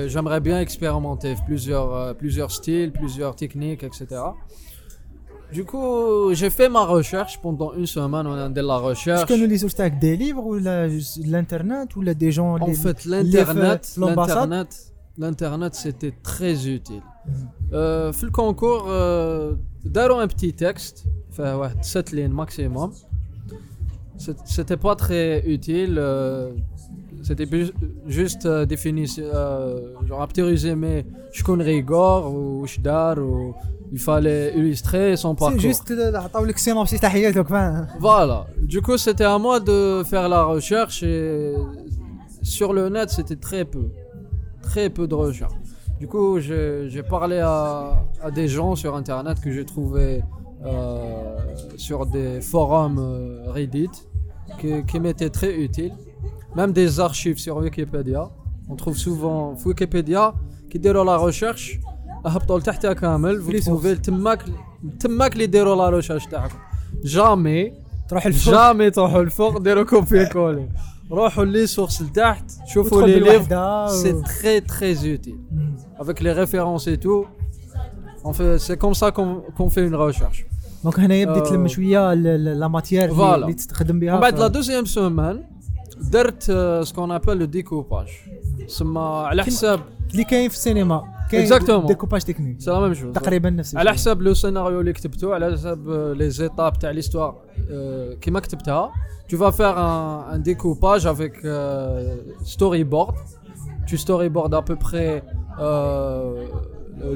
j'aimerais 0.08 0.42
bien 0.44 0.80
في 0.80 1.44
بليزيور 1.48 2.12
بليزيور 2.12 2.50
ستيل 2.50 2.90
بليزيور 2.90 3.34
تكنيك 3.34 3.84
اكسيتيرا 3.84 4.36
Du 5.54 5.66
coup, 5.66 6.34
j'ai 6.34 6.50
fait 6.50 6.70
ma 6.70 6.84
recherche 6.86 7.40
pendant 7.40 7.74
une 7.74 7.86
semaine. 7.86 8.26
On 8.28 8.50
de 8.50 8.62
la 8.62 8.78
recherche. 8.78 9.22
Est-ce 9.22 9.34
que 9.34 9.40
nous 9.40 9.48
lisons 9.48 9.68
avec 9.78 10.00
des 10.00 10.16
livres 10.16 10.46
ou 10.46 10.56
l'internet 11.26 11.96
ou 11.96 12.04
des 12.04 12.32
gens 12.32 12.58
En 12.60 12.66
les, 12.66 12.74
fait, 12.74 13.06
l'internet, 13.06 13.94
l'internet, 13.98 14.94
l'internet, 15.18 15.76
c'était 15.76 16.14
très 16.24 16.68
utile. 16.68 17.02
Mhm. 17.26 17.34
Euh, 17.74 18.14
fait 18.14 18.26
le 18.26 18.32
concours, 18.32 18.86
euh, 18.90 19.54
un 19.86 20.28
petit 20.28 20.54
texte, 20.54 21.06
fait, 21.32 21.54
ouais, 21.54 21.70
7 21.82 22.12
lignes 22.12 22.34
maximum. 22.34 22.92
C'était 24.46 24.78
pas 24.78 24.96
très 24.96 25.44
utile. 25.46 25.96
Euh, 25.98 26.52
c'était 27.24 27.48
juste 28.06 28.46
euh, 28.46 28.66
définir, 28.66 29.08
euh, 29.18 29.94
genre 30.06 30.22
un 30.22 30.28
petit 30.28 30.42
résumé, 30.42 31.06
je 31.32 31.42
connais 31.42 31.64
Rigor 31.64 32.34
ou 32.34 32.68
Shdar 32.68 33.18
ou 33.18 33.56
il 33.94 34.00
fallait 34.00 34.58
illustrer 34.58 35.16
son 35.16 35.36
parcours. 35.36 35.62
C'est 35.62 35.68
juste 35.68 35.94
Voilà. 38.00 38.48
Du 38.60 38.82
coup, 38.82 38.98
c'était 38.98 39.24
à 39.24 39.38
moi 39.38 39.60
de 39.60 40.02
faire 40.04 40.28
la 40.28 40.44
recherche 40.46 41.04
et 41.04 41.54
sur 42.42 42.74
le 42.74 42.90
net, 42.90 43.12
c'était 43.12 43.36
très 43.36 43.66
peu. 43.66 43.92
Très 44.64 44.90
peu 44.90 45.08
de 45.08 45.14
recherche. 45.14 45.54
Du 46.00 46.08
coup, 46.08 46.40
j'ai 46.40 47.04
parlé 47.08 47.38
à, 47.38 47.94
des 48.34 48.48
gens 48.48 48.76
sur 48.76 48.96
internet 48.96 49.40
que 49.40 49.52
j'ai 49.52 49.64
trouvé 49.64 50.24
euh, 50.66 51.38
sur 51.78 52.08
des 52.08 52.42
forums 52.42 52.98
euh, 52.98 53.52
Reddit 53.52 53.92
qui, 54.60 54.84
qui 54.86 55.00
m'étaient 55.00 55.30
très 55.30 55.54
utiles. 55.54 55.94
Même 56.56 56.72
des 56.74 57.00
archives 57.00 57.38
sur 57.38 57.58
Wikipédia. 57.58 58.32
On 58.70 58.76
trouve 58.76 58.98
souvent 58.98 59.56
Wikipédia 59.64 60.34
qui 60.72 60.80
déroule 60.80 61.06
la 61.06 61.18
recherche. 61.18 61.80
اهبطوا 62.26 62.60
لتحتها 62.60 62.94
كامل. 62.94 63.42
فليس 63.42 63.68
وفيل. 63.68 63.98
تماك 63.98 64.46
تماك 65.00 65.34
اللي 65.34 65.46
ديروا 65.46 65.76
لاروشاش 65.76 66.26
تاعكم 66.26 66.58
جامي. 67.04 67.74
تروح 68.10 68.26
الفوق. 68.26 68.54
جامي 68.54 68.90
تروحوا 68.90 69.22
الفوق 69.22 69.58
ديروا 69.58 69.84
كوبي 69.84 70.26
كولي. 70.26 70.70
روحوا 71.12 71.46
لي 71.46 71.68
سورس 71.68 72.02
لتحت 72.02 72.52
شوفوا 72.68 73.02
لي 73.02 73.20
ليف 73.20 73.48
سي 73.92 74.22
تري 74.42 74.60
تري 74.60 74.96
زوتيل 74.96 75.40
افيك 75.98 76.22
لي 76.22 76.34
ريفيرونس 76.34 76.88
اي 76.88 76.98
تو 76.98 77.26
سي 78.58 78.76
كوم 78.76 78.94
سا 78.94 79.10
كون 79.10 79.70
في 79.70 79.82
اون 79.82 79.96
ريشيرش 79.96 80.44
دونك 80.84 81.00
هنايا 81.00 81.26
بديت 81.26 81.48
تلم 81.48 81.68
شوية 81.68 82.14
لا 82.14 82.68
ماتيير 82.68 83.36
اللي 83.36 83.54
تستخدم 83.54 84.00
بها. 84.00 84.20
بعد 84.20 84.40
لا 84.40 84.48
دوزيام 84.48 84.86
سومان 84.86 85.44
درت 86.12 86.52
سكون 86.84 87.12
ابل 87.12 87.38
لو 87.38 87.46
ديكوباج 87.46 88.08
سما 88.68 89.02
على 89.02 89.44
حساب 89.44 89.80
اللي 90.12 90.24
كاين 90.24 90.50
في 90.50 90.56
السينما. 90.56 91.13
كاين. 91.38 91.86
ديكوباج 91.86 92.22
تكنيك 92.22 92.62
سي 92.62 92.72
لا 92.72 92.80
ميم 92.80 92.94
شوز 92.94 93.14
تقريبا 93.14 93.50
نفس 93.50 93.76
على. 93.76 93.94
حساب 93.94 94.22
لو 94.22 94.34
سيناريو 94.34 94.80
اللي 94.80 94.94
كتبته 94.94 95.34
على 95.34 95.52
حساب 95.52 95.90
لي 95.90 96.30
زيتاب 96.30 96.80
تاع 96.80 96.92
ليستوار 96.92 97.36
كيما 98.22 98.40
كتبتها 98.40 98.92
tu 99.32 99.36
vas 99.38 99.52
faire 99.60 99.78
un, 99.78 100.36
un 100.36 100.40
découpage 100.50 101.06
avec 101.14 101.34
euh, 101.46 102.16
storyboard 102.54 103.16
tu 103.88 103.96
storyboard 104.06 104.52
à 104.54 104.62
peu 104.70 104.76
près 104.88 105.12
euh, 105.60 106.46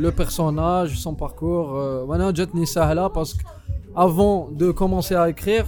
le- 0.03 0.11
personnage 0.21 0.91
son 1.05 1.13
parcours 1.13 1.69
euh, 1.71 2.07
وأنا 2.09 2.31
جاتني 2.31 2.65
سهله 2.65 3.07
parce 3.09 3.33
que 3.33 3.43
avant 3.95 4.49
de 4.61 4.71
commencer 4.71 5.15
à 5.15 5.29
écrire 5.29 5.65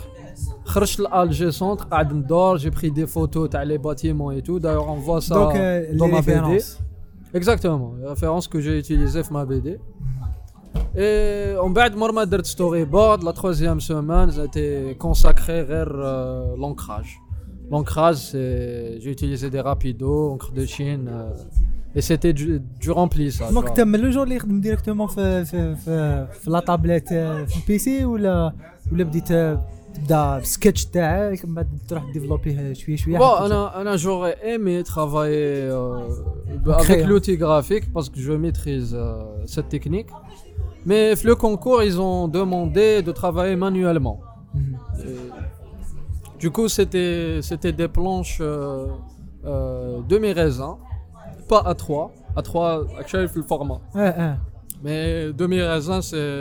قاعد 1.92 2.14
ندور 2.14 2.60
j'ai 2.60 2.72
pris 2.72 2.92
des 2.92 3.08
photos 3.08 3.50
تاع 3.50 3.64
les 3.66 3.78
bâtiments 3.78 4.32
et 4.32 4.42
tout 4.42 4.60
d'ailleurs 4.60 4.90
on 4.90 5.00
voit 5.08 5.22
ça 5.22 5.30
دونك 5.34 5.56
آه، 5.56 5.98
dans 5.98 6.08
ma 6.08 6.22
BD. 6.22 6.64
ريفيرونس 7.35 7.49
Exactement, 7.49 7.95
les 8.01 8.07
références 8.15 8.47
que 8.49 8.61
j'ai 8.61 8.79
utilisées 8.79 9.23
dans 9.23 9.33
ma 9.33 9.45
BD. 9.45 9.79
Et 10.97 11.57
en 11.61 11.73
بعد 11.73 11.97
مور 11.97 12.13
ما 12.13 12.25
درت 12.25 12.47
storyboard, 12.47 13.23
la 13.25 13.33
troisième 13.33 13.81
semaine, 13.81 14.31
c'était 14.31 14.97
consacré 14.99 15.65
vers 15.65 15.93
euh, 15.95 16.57
l'ancrage. 16.57 17.13
L'ancrage, 17.71 18.17
c'est 18.31 19.01
j'ai 19.01 19.11
utilisé 19.11 19.51
des 19.51 19.61
rapidos, 19.61 20.33
encre 20.33 20.53
de 20.53 20.65
Chine, 20.75 21.07
euh, 21.09 21.97
et 21.97 22.03
c'était 22.09 22.33
du, 22.33 22.61
du 22.81 22.91
remplissage. 22.91 23.53
دونك 23.53 23.65
voilà. 23.65 23.71
انت 23.71 23.81
من 23.81 24.01
لو 24.01 24.11
جور 24.11 24.23
اللي 24.25 24.37
يخدم 24.37 24.61
ديريكتومون 24.61 25.07
في 25.07 25.45
في 25.45 25.75
في, 25.77 26.27
في 26.33 26.51
لا 26.51 26.61
تابليت 26.61 27.13
آه، 27.13 27.45
في 27.45 27.57
البيسي 27.63 28.05
ولا 29.99 29.99
ولا 29.99 29.99
بديت 29.99 30.11
آه، 30.11 30.35
تبدا 30.35 30.39
بالسكتش 30.39 30.87
تاعك 30.87 31.45
من 31.45 31.55
بعد 31.55 31.69
تروح 31.89 32.13
ديفلوبيه 32.13 32.73
شويه 32.73 32.97
شويه 32.97 33.19
Bon, 33.19 33.23
حتى 33.23 33.45
Anna, 33.47 33.67
Anna, 33.77 33.97
j'aurais 33.97 34.37
aimé 34.55 34.83
travailler 34.85 35.69
euh, 35.71 36.09
avec 36.67 36.87
Créant. 36.87 37.09
l'outil 37.09 37.37
graphique 37.37 37.93
parce 37.93 38.09
que 38.09 38.21
je 38.21 38.33
maîtrise 38.33 38.95
euh, 38.95 39.23
cette 39.47 39.69
technique. 39.69 40.09
Mais 40.87 41.15
le 41.25 41.35
concours, 41.35 41.83
ils 41.83 41.99
ont 42.01 42.29
demandé 42.29 43.03
de 43.03 43.13
travailler 43.13 43.57
manuellement. 43.57 44.19
مم. 44.55 44.77
Et 45.07 45.17
du 46.43 46.51
coup, 46.51 46.69
c'était 46.69 47.41
c'était 47.49 47.73
des 47.83 47.89
planches 47.97 48.39
euh, 48.41 48.87
euh, 49.47 50.01
demi-raisin, 50.13 50.73
pas 51.49 51.63
à 51.73 51.75
3. 51.75 52.13
À 52.37 52.43
3, 52.43 52.85
actuellement, 53.01 53.31
le 53.37 53.43
format. 53.43 53.81
اه 53.97 54.11
اه 54.25 54.37
Mais 54.85 55.33
demi-raisin, 55.43 56.01
c'est. 56.03 56.41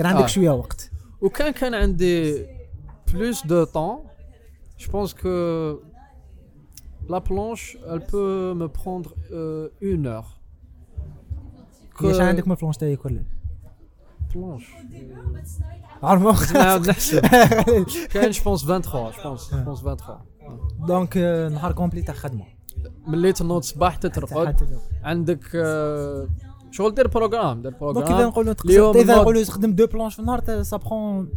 كان 0.00 0.06
عندك 0.08 0.22
آه. 0.22 0.26
شوية 0.26 0.50
وقت. 0.50 0.90
وكان 1.20 1.52
كان 1.52 1.74
عندي 1.74 2.46
بلوس 3.12 3.46
دو 3.46 3.64
طون 3.64 3.98
جو 4.78 4.92
بونس 4.92 5.14
كو 5.14 5.28
لا 7.08 7.18
بلونش 7.18 7.76
elle 7.76 8.00
peut 8.00 8.54
me 8.60 8.68
prendre 8.78 9.08
euh, 9.08 9.82
une 9.82 10.24
كيفاش 11.98 12.20
عندك 12.20 12.46
من 12.48 12.52
البلونش 12.54 12.76
تاعي 12.76 12.96
كلها؟ 12.96 13.22
بلونش 14.34 14.66
عارف 16.02 16.22
نحسب 16.88 17.20
كان 18.12 18.30
جو 18.30 18.42
بونس 18.44 18.64
23 18.64 19.10
جو 19.12 19.22
بونس 19.24 19.54
جو 19.54 19.64
بونس 19.64 19.80
23 19.80 20.18
دونك 20.86 21.16
نهار 21.52 21.72
كومبلي 21.72 22.02
تاع 22.02 22.14
خدمة. 22.14 22.44
مليت 23.06 23.40
النوض 23.40 23.56
الصباح 23.58 23.96
تترقد. 23.96 24.56
عندك 25.04 25.44
آه، 25.54 26.28
شغل 26.71 26.95
دير 26.95 27.07
بروغرام 27.07 27.61
دير 27.61 27.71
دونك 27.71 27.97
اذا 27.97 28.05
بروغرام 28.05 28.29
نقولوا 28.29 28.53
اليوم 28.65 28.91
تقدر 28.93 29.01
اذا 29.03 29.15
نوض- 29.15 29.21
نقولوا 29.21 29.43
تخدم 29.43 29.71
دو 29.71 29.87
بلونش 29.87 30.13
في 30.13 30.19
النهار 30.19 30.63
سا 30.63 30.77
برون 30.77 31.29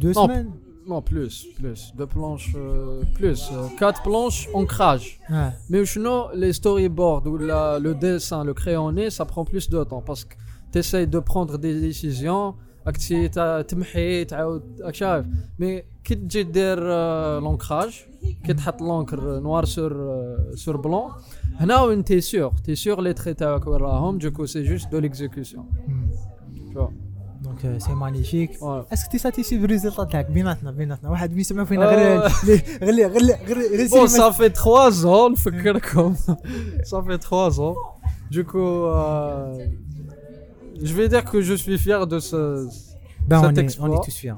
دو 0.00 0.12
Non. 0.12 0.14
سمان 0.16 0.50
non 0.88 1.02
plus 1.12 1.34
plus 1.58 1.80
deux 1.98 2.06
planches 2.16 2.50
euh, 2.56 3.02
plus 3.18 3.40
euh, 3.52 3.68
quatre 3.80 4.02
planches 4.02 4.48
ancrage 4.54 5.20
اه 5.30 5.52
Mais 5.70 5.84
sinon, 5.92 6.18
les 6.42 6.52
storyboards 6.60 7.24
ou 7.30 7.36
la- 7.50 7.78
le 7.86 7.92
dessin, 8.06 8.40
le 8.44 8.54
crayonné, 8.60 9.04
ça 9.10 9.24
prend 9.32 9.44
plus 9.52 9.66
de 9.74 9.80
temps 9.90 10.02
parce 10.08 10.24
que 10.28 10.34
tu 10.72 10.78
essayes 10.82 11.06
de 11.16 11.20
prendre 11.32 11.54
des 11.66 11.74
décisions. 11.88 12.46
تا- 13.27 13.61
تمحي 13.61 14.25
تعاود 14.25 14.81
راك 14.81 14.95
شايف. 14.95 15.25
مي 15.59 15.83
كي 16.03 16.15
تجي 16.15 16.43
دير 16.43 16.77
آه، 16.81 17.39
لونكراج 17.39 18.03
كي 18.45 18.53
تحط 18.53 18.81
لونكر 18.81 19.39
نوار 19.39 19.65
سور 19.65 19.93
آه، 19.93 20.51
سور 20.55 20.77
بلون 20.77 21.11
هنا 21.59 21.81
وين 21.81 22.03
تي 22.03 22.21
سيغ. 22.21 22.49
تي 22.65 22.75
سيغ 22.75 23.01
لي 23.01 23.13
تري 23.13 23.33
تاعك 23.33 23.67
وراهم 23.67 24.17
دوكو 24.17 24.45
سي 24.45 24.63
جوست 24.63 24.87
دو 24.91 24.99
ليكزيكسيون 24.99 25.65
دونك 27.43 27.77
سي 27.77 27.91
مانيفيك. 27.93 28.51
اسك 28.63 29.11
تي 29.11 29.17
ساتيسي 29.17 29.57
بالريزلت 29.57 30.01
تاعك 30.11 30.31
بيناتنا 30.31 30.71
بيناتنا 30.71 31.09
واحد 31.09 31.33
بيسمع 31.33 31.63
فينا. 31.63 31.85
غير 31.85 32.19
غير 32.83 33.07
غير 33.07 33.37
غير 33.47 34.07
ça 34.07 34.31
fait 34.33 34.49
3 34.53 35.05
ans, 35.05 35.31
نفكركم. 35.31 36.15
fait 37.07 37.17
3 37.17 37.59
ans. 37.59 37.75
Du 38.31 38.43
coup, 38.51 38.73
euh, 38.95 39.59
je 40.81 40.93
vais 40.93 41.07
dire 41.09 41.23
que 41.31 41.41
je 41.41 41.53
suis 41.53 41.77
fier 41.77 42.05
de 42.07 42.19
ce, 42.19 42.39
Ben, 43.27 43.41
cet 43.41 43.45
on, 43.45 43.53
est, 43.55 43.59
on 43.59 43.63
exploit. 43.63 43.95
est 43.97 44.05
tous 44.05 44.17
fiers. 44.23 44.35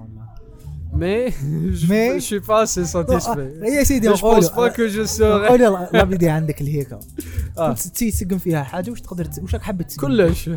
Mais 1.02 1.32
je, 1.80 1.86
Mais- 1.92 2.16
je 2.20 2.26
suis 2.32 2.40
pas 2.40 2.62
assez 2.62 2.86
satisfait. 2.86 3.50
آه، 3.64 3.66
يا 3.66 3.84
سيدي 3.84 4.10
je 4.10 4.18
pense 4.18 4.50
pas 4.50 4.70
que 4.70 4.88
je 4.88 5.06
serai. 5.18 5.48
قول 5.50 5.62
لا 5.94 6.04
بدي 6.04 6.30
عندك 6.30 6.62
آه. 7.58 7.70
كنت 7.70 7.80
تسي 7.80 8.12
تسقم 8.12 8.38
فيها 8.38 8.64
حاجة 8.64 8.92
واش 8.92 9.02
تقدر 9.02 9.28
واش 9.42 9.54
راك 9.54 9.62
حاب 9.62 9.82
تسقم 9.82 10.08
كلش 10.08 10.50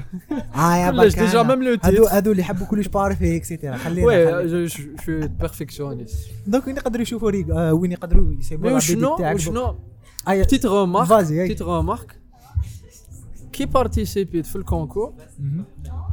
آه 0.54 0.76
يا 0.76 0.90
كلش 0.90 1.14
ديجا. 1.14 1.42
ميم 1.42 1.62
لو 1.62 1.76
هادو 1.84 2.04
هادو 2.06 2.30
اللي 2.30 2.42
يحبوا 2.42 2.66
كلش 2.66 2.86
بارفي 2.88 3.36
اكسيتيرا 3.36 3.76
خلينا 3.76 4.06
وي 4.06 4.66
je 4.68 4.70
suis 4.70 5.28
perfectionniste. 5.46 6.16
دونك 6.46 6.66
وين 6.66 6.76
يقدروا 6.76 7.02
يشوفوا 7.02 7.32
آه، 7.52 7.72
وين 7.74 7.92
يقدروا 7.92 8.32
يسيبوا 8.32 8.70
وشنو 8.70 9.16
تاعك 9.16 9.36
remarque 10.64 11.08
Vas-y, 11.08 11.34
hey. 11.38 11.48
petite 11.48 11.62
remarque 11.62 12.12
qui 13.58 13.66
participait 13.66 14.42
au 14.54 14.62
concours, 14.62 15.14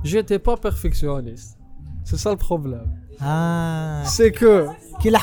j'étais 0.03 0.39
pas 0.39 0.57
perfectionniste. 0.57 1.59
C'est 2.03 2.17
ça 2.17 2.31
le 2.31 2.37
problème. 2.37 2.89
Ah. 3.21 4.01
C'est 4.03 4.31
que. 4.31 4.65
Qui 4.99 5.11
l'a 5.11 5.19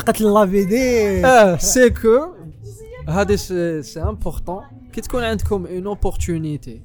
eh, 0.47 1.57
C'est 1.59 1.93
que. 1.93 2.21
C'est, 3.83 4.01
important. 4.01 4.63
Qu'est-ce 4.93 5.09
qu'on 5.09 5.19
a 5.19 5.37
comme 5.39 5.67
une 5.67 5.89
opportunité 5.89 6.85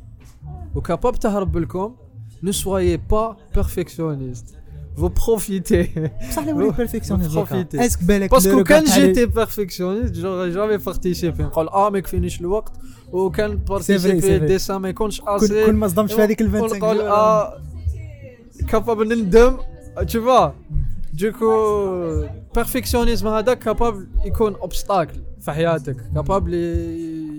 Ou 0.74 0.82
capable 0.82 1.20
de 1.20 1.28
ne 2.42 2.52
soyez 2.52 2.98
pas 2.98 3.38
perfectionniste 3.54 4.57
vous 4.99 5.11
profitez 5.23 5.99
بصح 6.29 6.45
لا 6.47 6.55
ولي 6.55 6.71
بيرفكسيونيست 6.71 7.39
Profiter. 7.39 7.81
اسك 7.81 8.05
بالك 8.05 8.31
باسكو 8.31 8.49
داروا 8.51 8.63
كان 8.65 8.85
كاع 8.85 8.89
بحال- 8.95 9.07
جيتي 9.07 9.27
بيرفكسيونيست 9.27 10.15
جوغ 10.15 10.49
جامي 10.49 10.77
بارتيسيبي 10.77 11.43
نقول 11.43 11.69
اه 11.69 11.91
ما 11.91 11.99
يكفينيش 11.99 12.41
الوقت 12.41 12.73
وكان 13.13 13.51
vrai, 13.51 13.55
c'est 13.55 13.69
بارتيسيبي 13.71 14.39
vrai. 14.39 14.43
ديسان 14.43 14.77
ما 14.77 14.89
يكونش 14.89 15.21
كل 15.21 15.27
اسي 15.31 15.67
كل 15.67 15.73
ما 15.73 15.89
صدمتش 15.89 16.13
في 16.15 16.23
هذيك 16.23 16.41
ال 16.41 16.51
25 16.51 16.83
ونقول 16.83 16.97
جور. 16.99 17.09
اه 17.11 17.61
كابابل 18.69 19.09
نندم 19.19 19.57
tu 20.01 20.19
vois 20.27 20.51
دوكو 21.15 22.27
بيرفكسيونيزم 22.55 23.29
هذا 23.29 23.55
كابابل 23.55 24.07
يكون 24.25 24.55
اوبستاكل 24.55 25.21
في 25.41 25.53
حياتك 25.53 25.97
كابابل 26.15 26.55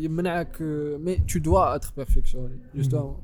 يمنعك 0.03 0.57
مي 0.99 1.15
تو 1.33 1.39
دوا 1.39 1.75
اتر 1.75 1.89
بيرفكسيوني 1.97 2.59
جوستومون 2.75 3.15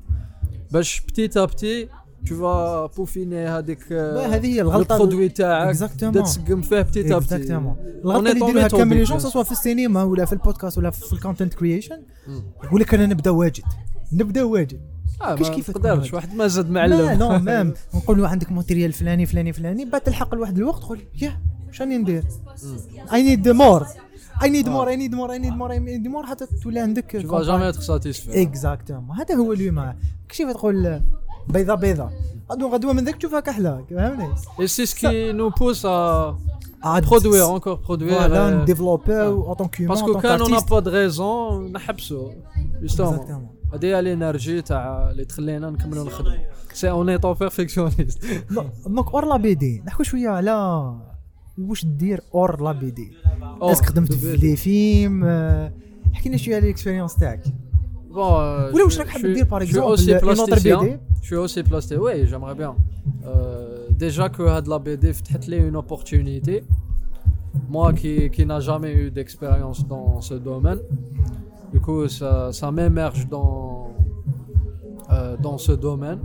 باش 0.70 1.00
بتيت 1.00 1.36
ا 1.36 1.44
بتي 1.44 1.88
تو 2.29 2.35
فا 2.35 2.85
بوفيني 2.97 3.47
هذيك 3.47 3.91
لا، 3.91 4.35
هذه 4.35 4.47
هي 4.47 4.61
الغلطه 4.61 4.93
البرودوي 4.95 5.29
تاعك. 5.29 5.77
تبدا 5.77 6.21
تسقم 6.21 6.61
فيه 6.61 6.81
بتيت 6.81 7.11
ا 7.11 7.17
بتي 7.17 7.35
اكزاكتومون 7.35 7.75
الغلطه 8.03 8.31
اللي 8.31 8.45
يديروها 8.45 8.67
كامل 8.67 8.97
لي 8.97 9.03
جون. 9.03 9.19
سواء 9.19 9.43
في 9.43 9.51
السينما 9.51 10.03
ولا 10.03 10.25
في 10.25 10.33
البودكاست 10.33 10.77
ولا 10.77 10.89
في 10.89 11.13
الكونتنت 11.13 11.53
كرييشن. 11.53 12.01
يقول 12.63 12.81
لك 12.81 12.93
أنا 12.93 13.05
نبدا 13.05 13.31
واجد 13.31 13.63
نبدا 14.13 14.43
واجد 14.43 14.79
آه 15.21 15.35
كيش 15.35 15.49
كيف 15.49 15.71
تقدرش 15.71 16.13
واحد 16.13 16.33
ما 16.33 16.47
زاد 16.47 16.65
لا 16.65 16.71
معلم 16.71 17.19
نو 17.19 17.39
مام 17.39 17.73
نقولوا 17.95 18.27
عندك 18.27 18.51
ماتيريال 18.51 18.93
فلاني 18.93 19.25
فلاني 19.25 19.53
فلاني 19.53 19.85
بعد 19.85 20.01
تلحق 20.01 20.35
لواحد 20.35 20.57
الوقت 20.57 20.81
تقول 20.81 20.99
يا 21.21 21.39
شاني 21.71 21.97
ندير. 21.97 22.23
اي 23.13 23.23
نيد 23.23 23.49
مور 23.49 23.85
اي 24.43 24.49
نيد 24.49 24.69
مور 24.69 24.87
اي 24.87 24.95
نيد 24.95 25.15
مور 25.15 25.31
اي 25.31 25.39
نيد 25.39 25.53
مور 25.53 25.71
اي 25.71 25.79
نيد 25.79 26.07
مور 26.07 26.25
حتى 26.25 26.45
تولي 26.63 26.79
عندك 26.79 27.17
vas 27.17 27.45
jamais 27.45 27.75
être 27.75 27.81
satisfait. 27.81 28.37
اكزاكتومون 28.37 29.17
هذا 29.17 29.35
هو 29.35 29.53
اللي 29.53 29.71
ما 29.71 29.95
كيف 30.29 30.51
تقول؟ 30.51 31.01
بيضة 31.47 31.75
بيضة. 31.75 32.09
غدوه 32.51 32.73
غدوة 32.73 32.93
من 32.93 33.03
ذاك 33.03 33.15
تشوفها 33.15 33.39
كحلة 33.39 33.85
فهمني؟ 33.89 34.35
Ce 34.67 34.95
qui 34.95 35.33
nous 35.33 35.51
pousse 35.51 35.85
à 35.85 36.35
عاد 36.83 37.05
produire 37.05 37.49
encore 37.49 37.79
produire 37.79 38.13
فوالا 38.13 38.65
euh, 38.67 39.09
اون 39.09 39.53
طونك 39.53 39.87
parce 39.87 40.01
que 40.01 40.21
كان 40.21 40.39
on 40.39 40.49
n'a 40.49 40.61
pas 40.61 40.81
de 40.81 40.89
raison 40.89 41.53
نحبسوا 41.71 42.31
justement. 42.83 43.19
هذه 43.73 43.85
هي 43.85 43.99
الانرجي 43.99 44.61
تاع 44.61 45.11
اللي 45.11 45.25
تخلينا 45.25 45.69
نكملوا 45.69 46.05
نخدموا 46.05 46.37
سي 46.73 46.89
اون 46.89 47.09
ايتون 47.09 47.33
بيرفكسيونيست 47.33 48.25
دونك 48.87 49.07
اور 49.07 49.25
لا 49.25 49.37
بي 49.37 49.53
دي 49.53 49.81
نحكوا 49.85 50.03
شوية 50.03 50.29
على 50.29 50.93
واش 51.57 51.85
دير 51.85 52.21
اور 52.35 52.63
لا 52.63 52.71
بي 52.71 52.91
دي 52.91 53.13
اسك 53.61 53.85
خدمت 53.85 54.13
في 54.13 54.37
لي 54.37 54.55
فيلم 54.55 55.23
حكي 56.13 56.29
لنا 56.29 56.37
شوية 56.37 56.55
على 56.55 56.65
الاكسبيريونس 56.65 57.15
تاعك 57.15 57.43
Bon, 58.15 58.39
euh, 58.39 58.71
je, 58.73 58.89
je, 58.89 59.65
suis 59.65 59.77
aussi 59.77 60.15
plasticien. 60.15 60.79
Je 61.21 61.25
suis 61.25 61.35
aussi. 61.35 61.61
Oui, 61.99 62.25
j'aimerais 62.25 62.55
bien. 62.55 62.73
Euh, 63.25 63.87
déjà 63.89 64.29
que 64.29 64.61
de 64.61 64.69
la 64.69 64.79
BD 64.79 65.11
fait 65.11 65.45
une 65.57 65.75
opportunité. 65.75 66.63
Moi 67.67 67.91
qui, 67.91 68.29
qui 68.29 68.45
n'a 68.45 68.61
jamais 68.61 68.93
eu 68.93 69.11
d'expérience 69.11 69.85
dans 69.85 70.21
ce 70.21 70.35
domaine, 70.35 70.79
du 71.73 71.81
coup 71.81 72.07
ça, 72.07 72.53
ça 72.53 72.71
m'émerge 72.71 73.27
dans, 73.27 73.91
euh, 75.11 75.35
dans 75.37 75.57
ce 75.57 75.73
domaine. 75.73 76.19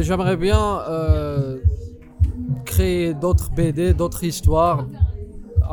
J'aimerais 0.00 0.36
bien 0.36 0.80
euh, 0.88 1.56
créer 2.66 3.14
d'autres 3.14 3.50
BD, 3.50 3.94
d'autres 3.94 4.24
histoires, 4.24 4.86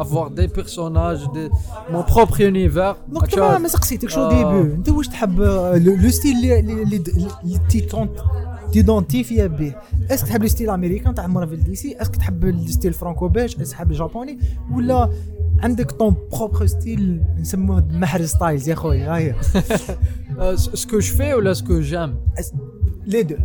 avoir 0.04 0.26
des 0.30 0.48
personnages 0.58 1.24
des, 1.34 1.48
mon 1.92 2.02
propre 2.02 2.40
univers 2.40 2.96
دونك 3.08 3.24
هكا. 3.34 3.40
ما 3.40 3.58
ما 3.58 3.68
سقسيتك 3.68 4.08
شو 4.10 4.20
آه. 4.20 4.28
ديبي 4.28 4.74
انت 4.74 4.88
واش 4.88 5.08
تحب 5.08 5.40
آه، 5.40 5.78
لو 5.78 5.94
لو 5.96 6.08
ستيل 6.10 6.32
اللي 6.36 6.58
اللي 6.60 6.82
اللي 7.44 7.58
تي 7.68 7.86
تيدونتيفيا 8.72 9.46
به 9.46 9.74
اسك 10.10 10.26
تحب 10.28 10.44
الستيل 10.44 10.70
امريكان 10.70 11.14
تاع 11.14 11.26
مارفل 11.26 11.56
دي 11.64 11.74
سي 11.74 11.96
اسك 12.02 12.16
تحب 12.16 12.44
الستيل 12.44 12.92
فرانكو 12.92 13.28
بيش 13.28 13.56
اسك 13.56 13.70
تحب 13.76 13.90
الجابوني 13.90 14.38
ولا 14.74 15.10
عندك 15.62 15.90
طون 15.90 16.16
بروبر 16.32 16.66
ستيل 16.66 17.22
نسموه 17.40 17.84
محر 17.92 18.26
ستايلز 18.26 18.68
يا 18.68 18.74
خويا 18.74 19.14
هاي 19.16 19.34
Euh, 20.40 20.56
ce 20.64 20.70
ce 20.80 20.86
que 20.90 20.98
je 21.06 21.10
fais 21.18 21.32
ou 21.36 21.40
là 21.46 21.52
ce 21.58 21.62
que 21.68 21.76
j'aime 21.90 22.14
لي 23.06 23.22
دو 23.22 23.36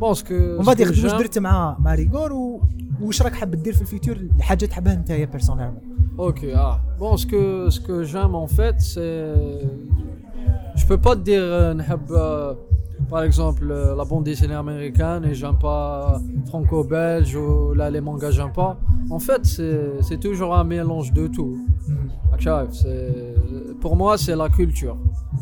Bon, 0.00 0.14
ce 0.14 0.22
que, 0.24 0.32
اون 0.32 0.62
ce 0.64 0.66
que 0.66 0.66
فادير 0.66 0.88
واش 0.88 1.00
j'aime- 1.00 1.18
درت 1.18 1.38
مع 1.38 1.76
مع 1.80 1.94
ريغور 1.94 2.32
و- 2.32 2.62
واش 3.02 3.22
راك 3.22 3.34
حاب 3.34 3.50
دير 3.62 3.72
في 3.72 3.82
الفيتور 3.82 4.16
حاجه 4.40 4.64
تحبها 4.66 4.92
انت 4.92 5.10
يا 5.10 5.24
بيرسونيلمون 5.24 5.80
Ok, 6.18 6.40
ah. 6.54 6.76
Bon, 6.98 7.14
ce 7.18 7.26
que, 7.26 7.68
ce 7.74 7.78
que 7.86 7.96
j'aime 8.10 8.34
en 8.34 8.46
fait, 8.46 8.76
c'est. 8.80 9.34
Je 10.80 10.84
peux 10.88 10.96
pas 11.06 11.14
te 11.14 11.20
dire, 11.30 11.42
euh, 11.42 11.74
نحب, 11.74 12.10
euh, 12.10 12.54
par 13.10 13.22
exemple, 13.22 13.64
euh, 13.70 13.94
la 13.94 14.04
bande 14.10 14.24
dessinée 14.24 14.54
américaine 14.54 15.22
et 15.30 15.34
j'aime 15.34 15.58
pas 15.58 16.18
franco-belge 16.46 17.36
ou 17.36 17.74
là 17.74 17.90
les 17.90 18.00
mangas, 18.00 18.30
j'aime 18.30 18.52
pas. 18.62 18.72
En 19.10 19.18
fait, 19.26 19.42
c'est 19.54 19.80
c'est 20.06 20.20
toujours 20.26 20.52
un 20.60 20.64
mélange 20.64 21.12
de 21.12 21.24
tout. 21.36 21.54
Akshaf, 22.34 22.72
c'est- 22.80 23.34
pour 23.81 23.95
moi, 23.95 24.17
c'est 24.17 24.35
la 24.35 24.47
culture. 24.47 24.95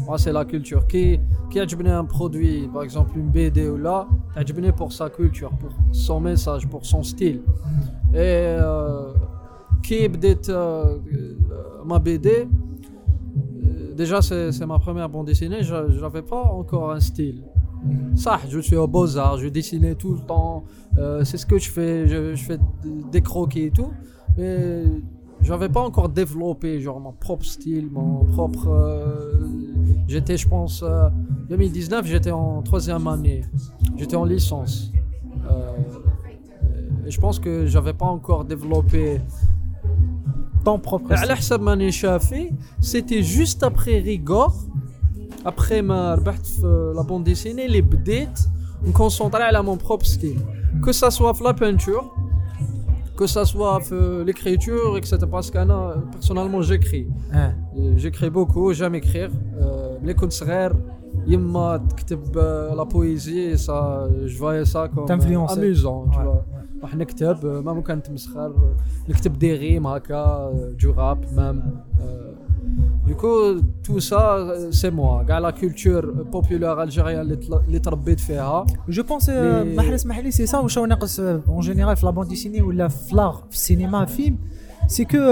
Moi, 0.06 0.18
c'est 0.18 0.32
la 0.32 0.46
culture. 0.46 0.88
Qui, 0.88 1.20
qui 1.52 1.60
a 1.60 1.66
un 2.00 2.06
produit, 2.06 2.68
par 2.74 2.84
exemple 2.84 3.18
une 3.18 3.30
BD 3.30 3.68
ou 3.68 3.78
là, 3.78 4.08
a 4.36 4.72
pour 4.72 4.94
sa 4.94 5.10
culture, 5.10 5.52
pour 5.60 5.72
son 5.92 6.20
message, 6.22 6.68
pour 6.68 6.86
son 6.86 7.04
style. 7.04 7.42
Et 8.14 8.18
euh, 8.18 9.14
qui 9.84 10.06
euh, 10.06 10.48
euh, 10.50 10.98
ma 11.86 12.00
BD, 12.00 12.30
euh, 12.30 13.94
déjà, 13.96 14.22
c'est 14.22 14.66
ma 14.66 14.80
première 14.80 15.10
bande 15.10 15.28
dessinée, 15.28 15.62
je 15.62 16.00
n'avais 16.02 16.22
pas 16.22 16.44
encore 16.44 16.92
un 16.92 17.00
style. 17.00 17.44
Ça, 18.16 18.40
je 18.50 18.60
suis 18.60 18.76
au 18.76 18.88
Beaux-Arts, 18.88 19.38
je 19.38 19.48
dessinais 19.48 19.96
tout 19.96 20.14
le 20.14 20.20
temps, 20.20 20.64
c'est 21.24 21.38
ce 21.38 21.46
que 21.46 21.58
je 21.58 21.70
fais, 21.70 22.08
je, 22.08 22.36
je 22.36 22.44
fais 22.44 22.60
des 23.12 23.22
croquis 23.22 23.66
et 23.66 23.72
tout. 23.72 23.92
Mais 24.38 24.84
j'avais 25.42 25.70
pas 25.70 25.82
encore 25.82 26.10
développé 26.10 26.82
genre 26.82 27.00
mon 27.00 27.14
propre 27.14 27.46
style, 27.46 27.90
mon 27.92 28.26
propre. 28.26 28.68
Euh, 28.68 29.48
j'étais, 30.08 30.38
je 30.38 30.48
pense, 30.48 30.84
euh, 30.84 31.10
2019, 31.50 32.06
j'étais 32.06 32.32
en 32.32 32.62
troisième 32.62 33.08
année, 33.08 33.44
j'étais 33.98 34.16
en 34.16 34.26
licence. 34.26 34.92
Euh, 35.50 35.72
je 37.08 37.20
pense 37.20 37.40
que 37.40 37.66
j'avais 37.66 37.94
pas 37.94 38.06
encore 38.06 38.46
développé 38.46 39.22
ton 40.64 40.80
propre 40.80 41.16
style. 41.16 42.54
C'était 42.82 43.24
juste 43.24 43.64
après 43.64 44.00
Rigor, 44.00 44.54
après 45.46 45.82
ma 45.82 46.18
euh, 46.64 46.94
la 46.94 47.04
bande 47.04 47.24
dessinée, 47.24 47.68
les 47.68 47.82
bdettes, 47.82 48.50
me 48.86 48.92
concentrer 48.92 49.44
à 49.44 49.64
mon 49.64 49.78
propre 49.78 50.06
style. 50.06 50.40
Que 50.84 50.92
ça 50.92 51.10
soit 51.10 51.34
la 51.44 51.54
peinture, 51.54 52.14
que 53.20 53.28
ça 53.36 53.44
soit 53.54 53.80
l'écriture, 54.28 54.92
etc. 55.00 55.10
Parce 55.36 55.50
que 55.54 55.62
personnellement, 56.16 56.62
j'écris. 56.70 57.08
J'écris 58.04 58.32
beaucoup, 58.38 58.68
j'aime 58.78 58.96
écrire. 59.02 59.32
Les 60.08 60.16
concerts, 60.22 60.76
يما 61.28 61.78
تكتب 61.78 62.38
لا 62.78 62.84
بويزي 62.84 63.58
سا 63.58 64.10
جو 64.26 64.64
سا 64.64 64.86
كوم 64.86 65.12
اميزون 65.52 66.12
راح 66.84 66.96
نكتب 66.96 67.46
ما 67.46 67.74
ممكن 67.74 67.94
نتمسخر 67.94 68.54
نكتب 69.10 69.40
دي 69.40 69.56
غيم 69.56 69.88
هكا 69.88 70.52
جو 70.80 70.92
راب 70.92 71.26
مام 71.36 71.84
Du 73.10 73.16
coup, 73.16 73.40
tout 73.82 74.00
ça, 74.00 74.24
c'est 74.80 74.92
moi. 74.92 75.26
la 75.28 75.52
culture 75.52 76.06
populaire 76.36 76.78
algérienne, 76.78 77.28
les 77.74 77.82
trabbites 77.82 78.22
fait. 78.22 78.38
Je 78.88 79.02
pense, 79.02 79.26
euh, 79.30 79.66
Mahli, 80.06 80.32
c'est 80.32 80.46
ça, 80.46 80.58
ou 80.62 80.68
euh, 80.68 81.40
en 81.58 81.62
général, 81.70 81.96
la 82.04 82.12
bande 82.12 82.28
dessinée 82.28 82.62
ou 82.62 82.70
la 82.70 82.88
flare, 82.88 83.48
cinéma, 83.50 84.06
film, 84.06 84.36
c'est 84.88 85.06
que. 85.06 85.24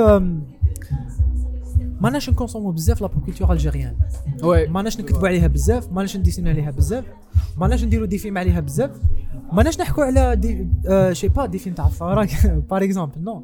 ما 2.01 2.09
ناش 2.09 2.29
نكونسومو 2.29 2.71
بزاف 2.71 3.01
لابو 3.01 3.19
كولتور 3.19 3.53
الجيريان 3.53 3.95
وي 4.43 4.67
ما 4.67 4.81
ناش 4.81 4.99
نكتبو 4.99 5.25
عليها 5.25 5.47
بزاف 5.47 5.91
ما 5.91 6.01
ناش 6.01 6.17
نديسينو 6.17 6.49
عليها 6.49 6.71
بزاف 6.71 7.03
ما 7.57 7.67
ناش 7.67 7.83
نديرو 7.83 8.05
دي 8.05 8.17
فيلم 8.17 8.37
عليها 8.37 8.59
بزاف 8.59 8.91
ما 9.51 9.63
ناش 9.63 9.79
نحكو 9.79 10.01
على 10.01 10.35
دي 10.35 10.67
شي 11.11 11.27
با 11.27 11.45
دي 11.45 11.59
فيلم 11.59 11.75
تاع 11.75 11.85
الثوره 11.85 12.27
باغ 12.69 12.83
اكزومبل 12.83 13.21
نو 13.23 13.43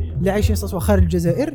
اللي 0.21 0.31
عايشين 0.31 0.55
سواء 0.55 0.79
خارج 0.81 1.01
الجزائر 1.03 1.53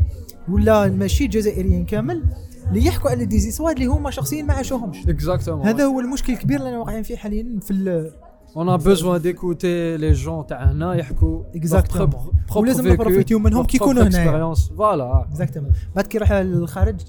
ولا 0.48 0.88
ماشي 0.88 1.26
جزائريين 1.26 1.84
كامل 1.84 2.22
اللي 2.68 2.86
يحكوا 2.86 3.10
على 3.10 3.24
دي 3.24 3.38
زيسوار 3.38 3.72
اللي 3.72 3.86
هما 3.86 4.10
شخصيا 4.10 4.42
ما 4.42 4.54
عاشوهمش 4.54 5.08
اكزاكتومون 5.08 5.66
هذا 5.66 5.84
هو 5.84 6.00
المشكل 6.00 6.32
الكبير 6.32 6.60
اللي 6.60 6.76
واقعين 6.76 7.02
فيه 7.02 7.16
حاليا 7.16 7.60
في 7.62 7.70
ال- 7.70 8.12
On 8.56 8.68
a 8.78 8.78
besoin 8.82 9.18
d'écouter 9.26 9.98
les 10.02 10.14
gens 10.24 10.46
تاع 10.48 10.64
هنا 10.72 10.94
يحكوا 10.94 11.42
Exactement. 11.56 12.56
ولازم 12.56 12.88
نبروفيتيو 12.88 13.38
منهم 13.38 13.64
كي 13.64 13.76
يكونوا 13.76 14.02
هنايا. 14.02 14.54
فوالا 14.54 15.24
اكزاكتومون 15.30 15.72
بعد 15.96 16.06
كي 16.06 16.16
يروح 16.16 16.32
للخارج 16.32 17.00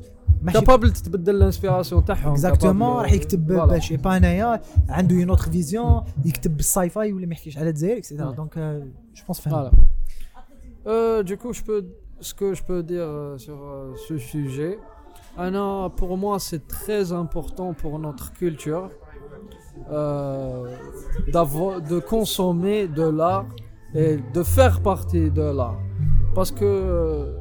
كابابل 0.53 0.91
تتبدل 0.91 1.35
الانسبيراسيون 1.35 2.05
تاعهم 2.05 2.31
اكزاكتومون 2.31 3.01
راح 3.01 3.11
يكتب. 3.13 3.47
باش 3.47 3.93
با 3.93 4.17
انايا 4.17 4.61
عنده 4.89 5.15
اون 5.15 5.29
اوتر 5.29 5.51
فيزيون 5.51 6.03
يكتب 6.25 6.57
بالساي 6.57 6.89
فاي 6.89 7.13
ولا 7.13 7.25
ما 7.25 7.33
يحكيش 7.33 7.57
على 7.57 7.69
الجزائر 7.69 7.97
اكسيتيرا. 7.97 8.31
دونك 8.31 8.57
جو 9.15 9.23
بونس 9.27 9.41
Voilà. 9.49 9.73
Euh, 10.87 11.21
du 11.21 11.37
coup, 11.37 11.51
je 11.51 11.61
peux, 11.63 11.85
ce 12.21 12.33
que 12.33 12.53
je 12.53 12.63
peux 12.63 12.81
dire 12.81 13.03
euh, 13.03 13.37
sur 13.37 13.61
euh, 13.61 13.93
ce 14.07 14.17
sujet, 14.17 14.79
ah 15.37 15.89
pour 15.95 16.17
moi, 16.17 16.39
c'est 16.39 16.65
très 16.67 17.11
important 17.11 17.73
pour 17.73 17.99
notre 17.99 18.31
culture 18.33 18.89
de 19.91 20.69
consommer 21.99 22.87
de 22.87 23.03
l'art 23.03 23.45
et 23.93 24.17
de 24.33 24.43
faire 24.43 24.81
partie 24.81 25.29
de 25.29 25.43
l'art. 25.43 25.77
Parce 26.33 26.51
que 26.51 27.35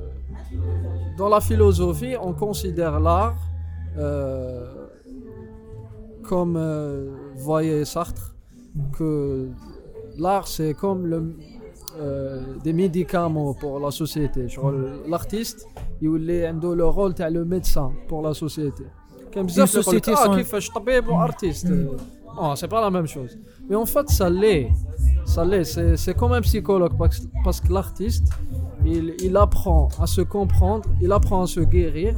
dans 1.16 1.30
la 1.30 1.40
philosophie, 1.40 2.16
on 2.20 2.34
considère 2.34 3.00
l'art 3.00 3.38
comme, 6.22 6.58
voyez 7.36 7.86
Sartre, 7.86 8.36
que 8.92 9.48
l'art 10.18 10.48
c'est 10.48 10.74
comme 10.74 11.06
le, 11.06 11.34
euh, 11.99 12.41
des 12.63 12.73
médicaments 12.73 13.53
pour 13.53 13.79
la 13.79 13.91
société. 13.91 14.47
Genre, 14.47 14.71
L'artiste, 15.07 15.67
il 16.01 16.29
est 16.29 16.45
عنده 16.45 16.75
le 16.75 16.85
rôle 16.87 17.13
تاع 17.13 17.29
le 17.29 17.45
médecin 17.45 17.91
pour 18.09 18.21
la 18.21 18.33
société. 18.33 18.83
كاين 19.31 19.45
بزاف 19.45 19.75
اللي 19.75 19.81
يقولك 19.85 20.05
société 20.05 20.09
اه 20.19 20.25
sans- 20.25 20.35
كيفاش 20.35 20.69
طبيب 20.69 21.07
وارتيست 21.07 21.67
Non, 22.39 22.55
c'est 22.55 22.71
pas 22.75 22.81
la 22.87 22.91
même 22.97 23.07
chose. 23.15 23.33
Mais 23.69 23.75
en 23.75 23.85
fait, 23.93 24.07
ça 24.19 24.27
l'est. 24.41 24.69
Ça 25.33 25.43
l'est. 25.51 25.65
C'est, 25.73 25.97
c'est 26.03 26.15
comme 26.19 26.31
un 26.39 26.43
psychologue 26.49 26.95
parce, 27.01 27.19
parce 27.45 27.59
que 27.63 27.69
l'artiste, 27.77 28.27
il, 28.93 29.05
il 29.27 29.35
apprend 29.45 29.81
à 30.03 30.07
se 30.15 30.21
comprendre, 30.35 30.85
il 31.05 31.11
apprend 31.17 31.41
à 31.43 31.47
se 31.57 31.59
guérir 31.75 32.13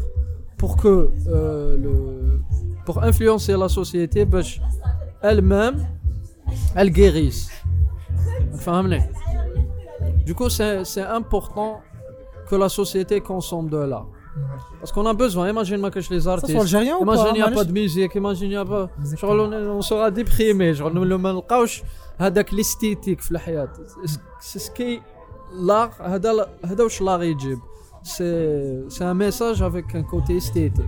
pour 0.60 0.72
que 0.82 0.94
euh, 0.94 1.78
le, 1.84 1.94
pour 2.86 2.96
influencer 3.10 3.56
la 3.64 3.70
société, 3.80 4.20
باش 4.26 4.62
elle-même, 5.24 5.76
elle 6.76 6.90
guérisse. 6.92 7.50
فهمني? 8.60 9.02
du 10.29 10.35
coup, 10.35 10.51
c'est 10.51 11.01
important 11.01 11.81
que 12.51 12.55
la 12.55 12.69
société 12.69 13.23
consomme 13.23 13.71
de 13.71 13.79
l'art. 13.79 14.09
Parce 14.79 14.93
qu'on 14.93 15.07
a 15.07 15.15
besoin, 15.15 15.49
imagine 15.49 15.79
moi 15.79 15.91
que 15.91 16.03
je 16.03 16.11
les 16.11 16.29
artistes. 16.29 16.53
Ça 16.53 16.61
algérien 16.61 16.99
Imagine 17.01 17.29
il 17.31 17.37
n'y 17.37 17.41
a 17.41 17.51
pas 17.51 17.65
de 17.65 17.73
musique, 17.73 18.15
imagine 18.15 18.45
il 18.45 18.51
n'y 18.51 18.57
a 18.57 18.65
pas. 18.67 18.91
Genre, 19.17 19.31
on, 19.31 19.51
on 19.79 19.81
sera 19.81 20.11
déprimé, 20.11 20.75
genre, 20.75 20.93
ne 20.93 21.03
le 21.03 21.17
malqaouch, 21.17 21.83
hadak 22.19 22.53
l'esthétique, 22.53 23.21
c'est 24.39 24.59
ce 24.59 24.71
qui. 24.71 25.01
L'art, 25.59 25.93
l'art. 25.99 27.21
C'est 28.03 29.05
un 29.13 29.15
message 29.15 29.63
avec 29.63 29.95
un 29.95 30.03
côté 30.03 30.37
esthétique. 30.37 30.85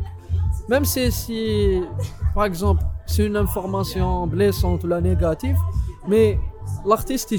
Même 0.68 0.84
si, 0.84 1.10
si 1.10 1.80
par 2.34 2.44
exemple, 2.44 2.82
c'est 3.06 3.24
une 3.24 3.38
information 3.38 4.26
blessante 4.26 4.84
ou 4.84 4.86
la 4.86 5.00
négative, 5.00 5.56
mais 6.06 6.38
l'artiste, 6.84 7.30
il 7.32 7.38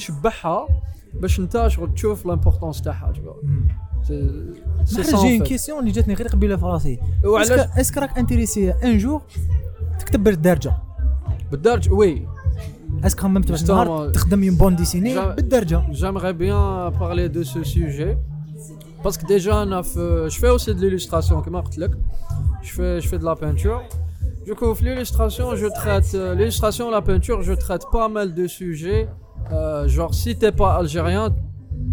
باش 1.13 1.39
انت 1.39 1.67
شغل 1.67 1.93
تشوف 1.93 2.25
لامبورطونس 2.25 2.81
تاعها 2.81 3.13
شغل. 3.13 3.35
جي 4.83 5.13
اون 5.13 5.43
كيسيون 5.43 5.79
اللي 5.79 5.91
جاتني 5.91 6.13
غير 6.13 6.27
قبيلة 6.27 6.55
في 6.55 6.65
راسي. 6.65 6.99
وعلاش؟ 7.25 7.51
اسك 7.51 7.97
راك 7.97 8.17
انتريسي 8.17 8.71
ان 8.71 8.97
جور 8.97 9.21
تكتب 9.99 10.23
بالدارجة؟ 10.23 10.73
بالدارجة 11.51 11.93
وي 11.93 12.27
اسك 13.03 13.19
خممت 13.19 13.51
واحد 13.51 13.61
النهار 13.69 14.09
تخدم 14.09 14.43
اون 14.43 14.55
بون 14.55 14.75
ديسيني 14.75 15.15
بالدارجة؟ 15.35 15.83
جامغي 15.91 16.33
بيان 16.33 16.89
بارلي 16.89 17.27
دو 17.27 17.43
سو 17.43 17.63
سوجي 17.63 18.17
باسكو 19.03 19.27
ديجا 19.27 19.63
أنا 19.63 19.81
في 19.81 20.25
شفي 20.29 20.49
اوسي 20.49 20.73
دو 20.73 20.79
ليلوستراسيون 20.79 21.43
كيما 21.43 21.59
قلت 21.59 21.77
لك 21.77 21.91
شفي 22.61 23.01
شفي 23.01 23.17
دو 23.17 23.27
لا 23.27 23.33
بانتور 23.33 23.83
Du 24.49 24.53
coup, 24.59 24.73
l'illustration, 24.85 25.47
je 25.61 25.67
traite 25.81 26.11
euh, 26.15 26.33
l'illustration, 26.37 26.85
la 26.89 27.01
peinture, 27.09 27.39
je 27.49 27.53
traite 27.65 27.85
pas 27.95 28.07
mal 28.15 28.27
de 28.39 28.45
sujets 28.47 29.03
euh, 29.52 29.88
genre 29.88 30.14
si 30.14 30.36
t'es 30.36 30.52
pas 30.52 30.76
algérien 30.82 31.32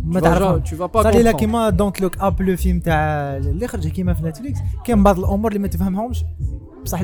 ما 0.05 0.19
tu 0.19 0.25
vas, 0.25 0.29
تعرفهم 0.29 0.63
tu 0.63 0.75
vas 0.75 0.87
pas 0.87 1.03
قال 1.03 1.23
لي 1.23 1.31
comprendre 1.31 1.35
كيما 1.35 1.69
دونت 1.69 2.01
لوك 2.01 2.17
اب 2.17 2.41
لو 2.41 2.57
فيلم 2.57 2.79
تاع 2.79 3.37
اللي 3.37 3.67
خرج 3.67 3.87
كيما 3.87 4.13
في 4.13 4.23
نتفليكس 4.23 4.59
كاين 4.85 5.03
بعض 5.03 5.19
الامور 5.19 5.51
اللي 5.51 5.59
ما 5.59 5.67
تفهمهمش 5.67 6.25
بصح 6.83 7.01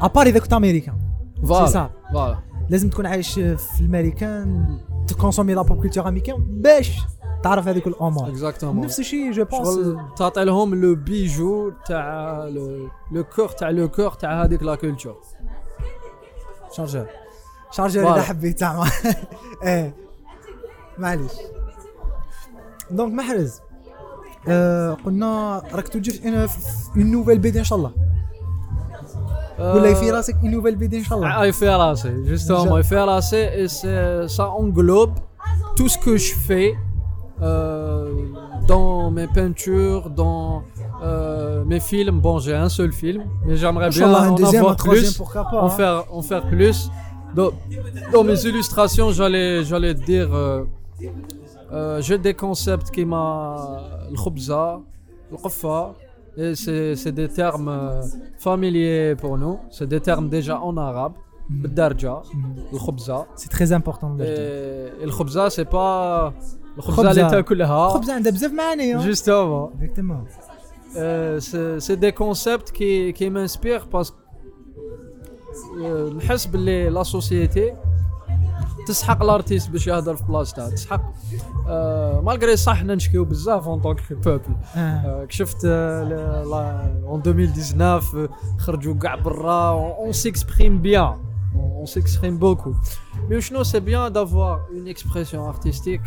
ابار 0.00 0.26
اذا 0.26 0.38
كنت 0.38 0.52
امريكان 0.52 0.94
voilà 1.42 1.68
ça. 1.72 2.14
voilà 2.14 2.36
لازم 2.68 2.90
تكون 2.90 3.06
عايش 3.06 3.34
في 3.34 3.80
الامريكان 3.80 4.78
تكونسومي 5.06 5.54
لا 5.54 5.62
بوب 5.62 5.80
كولتور 5.80 6.08
امريكان 6.08 6.36
باش 6.38 6.92
تعرف 7.42 7.68
هذيك 7.68 7.86
الامور 7.86 8.32
exactement 8.34 8.64
نفس 8.64 9.00
الشيء 9.00 9.32
جو 9.32 9.44
بونس 9.44 9.66
شغل 9.66 10.00
تعطي 10.16 10.44
لهم 10.44 10.74
لو 10.74 10.94
بيجو 10.94 11.72
تاع 11.86 12.44
لو 13.12 13.24
كور 13.36 13.48
تاع 13.48 13.70
لو 13.70 13.88
كور 13.88 14.10
تاع 14.10 14.44
هذيك 14.44 14.62
لا 14.62 14.74
كولتور 14.74 15.16
شارجور 16.72 17.06
شارجور 17.70 18.04
Voilà. 18.04 18.08
اذا 18.14 18.22
حبيت 18.22 18.58
زعما 18.58 18.86
ايه 19.62 19.94
معليش 20.98 21.32
دونك 22.90 23.12
محرز 23.12 23.60
آه 24.48 24.96
قلنا 25.04 25.62
راك 25.72 25.88
توجد 25.88 26.12
في 26.12 26.48
اون 26.96 27.10
نوفيل 27.10 27.38
بيدي 27.38 27.58
ان 27.58 27.64
شاء 27.64 27.78
الله 27.78 27.92
ولا 29.58 29.94
في 29.94 30.10
راسك 30.10 30.34
اون 30.42 30.50
نوفيل 30.50 30.76
بيدي 30.76 30.98
ان 30.98 31.04
شاء 31.04 31.18
الله 31.18 31.50
Il 31.50 31.52
fait 31.54 31.74
rasser, 31.74 32.12
justement, 32.32 32.76
il 32.78 32.84
fait 32.84 33.00
rasser 33.14 33.44
et 33.60 33.68
c'est- 33.68 34.28
ça 34.36 34.44
englobe 34.62 35.14
tout 35.76 35.88
ce 35.94 35.98
que 36.04 36.14
je 36.26 36.32
fais 36.48 36.70
euh, 37.42 38.12
dans 38.72 39.10
mes 39.16 39.28
peintures, 39.38 40.04
dans 40.22 40.62
euh, 41.02 41.64
mes 41.70 41.80
films. 41.90 42.18
Bon, 42.26 42.34
j'ai 42.44 42.56
un 42.66 42.70
seul 42.78 42.90
film, 43.02 43.22
mais 43.46 43.56
j'aimerais 43.60 43.90
bien 43.90 44.06
Inch'Allah, 44.08 44.22
un 44.28 44.30
en 44.30 44.34
deuxième, 44.42 44.60
avoir 44.62 44.72
un 44.72 44.82
troisième, 44.84 45.12
plus, 45.12 45.18
pourquoi 45.22 45.44
pas, 45.50 45.60
en 45.64 45.66
hein. 45.66 45.76
faire, 45.78 45.96
en 46.18 46.22
faire 46.30 46.44
plus. 46.54 46.78
Dans, 47.35 47.51
dans 48.11 48.23
mes 48.23 48.45
illustrations, 48.45 49.11
j'allais, 49.11 49.63
j'allais 49.63 49.93
dire. 49.93 50.33
Euh, 50.33 50.63
euh, 51.71 52.01
j'ai 52.01 52.17
des 52.17 52.33
concepts 52.33 52.91
qui 52.91 53.05
m'a. 53.05 53.81
Le 54.11 54.17
khubza, 54.21 54.81
le 55.31 55.37
khafa, 55.37 55.93
et 56.37 56.55
c'est, 56.55 56.95
c'est 56.95 57.13
des 57.13 57.29
termes 57.29 57.69
euh, 57.69 58.01
familiers 58.37 59.15
pour 59.15 59.37
nous. 59.37 59.59
C'est 59.69 59.87
des 59.87 60.01
termes 60.01 60.29
déjà 60.29 60.59
en 60.59 60.75
arabe. 60.77 61.13
Mm-hmm. 61.49 61.73
Darja, 61.73 62.21
le 62.71 62.77
mhm. 62.77 62.85
khubza. 62.85 63.27
C'est 63.35 63.49
très 63.49 63.73
important 63.73 64.13
de 64.15 64.23
et, 64.23 65.03
et 65.03 65.05
le 65.05 65.11
khubza, 65.11 65.49
c'est 65.49 65.65
pas. 65.65 66.33
Le 66.75 66.81
khubza, 66.81 67.13
l'état 67.13 67.43
kulha. 67.43 67.89
Le 67.93 67.99
khubza, 67.99 68.15
hein. 68.15 68.99
Justement. 69.01 69.71
Exactement. 69.81 70.23
C'est, 70.93 71.79
c'est 71.79 71.97
des 71.97 72.11
concepts 72.11 72.71
qui, 72.71 73.13
qui 73.13 73.29
m'inspirent 73.29 73.87
parce 73.87 74.11
que 74.11 74.20
نحس 76.17 76.45
باللي 76.45 76.89
لا 76.89 77.03
سوسيتي 77.03 77.73
تسحق 78.87 79.23
الارتيست 79.23 79.69
باش 79.69 79.87
يهضر 79.87 80.15
في 80.15 80.23
بلاصتها. 80.23 80.69
تسحق. 80.69 81.01
مالغري 82.23 82.55
صح 82.55 82.75
حنا 82.75 82.95
نشكيو 82.95 83.25
بزاف 83.25 83.67
اون 83.67 83.79
طونك 83.81 84.13
بوبل 84.13 84.41
آه. 84.75 85.25
كشفت 85.25 85.65
اون 85.65 87.21
2019 87.25 88.29
خرجوا 88.59 88.93
كاع 88.93 89.15
برا 89.15 89.69
اون 89.71 90.11
سيكسبريم 90.11 90.81
بيان 90.81 91.17
اون 91.55 91.85
سيكسبريم 91.85 92.37
بوكو 92.37 92.73
مي 93.29 93.41
شنو 93.41 93.63
سي 93.63 93.79
بيان 93.79 94.13
دافوار 94.13 94.61
اون 94.73 94.87
اكسبرسيون 94.87 95.47
ارتستيك 95.47 96.01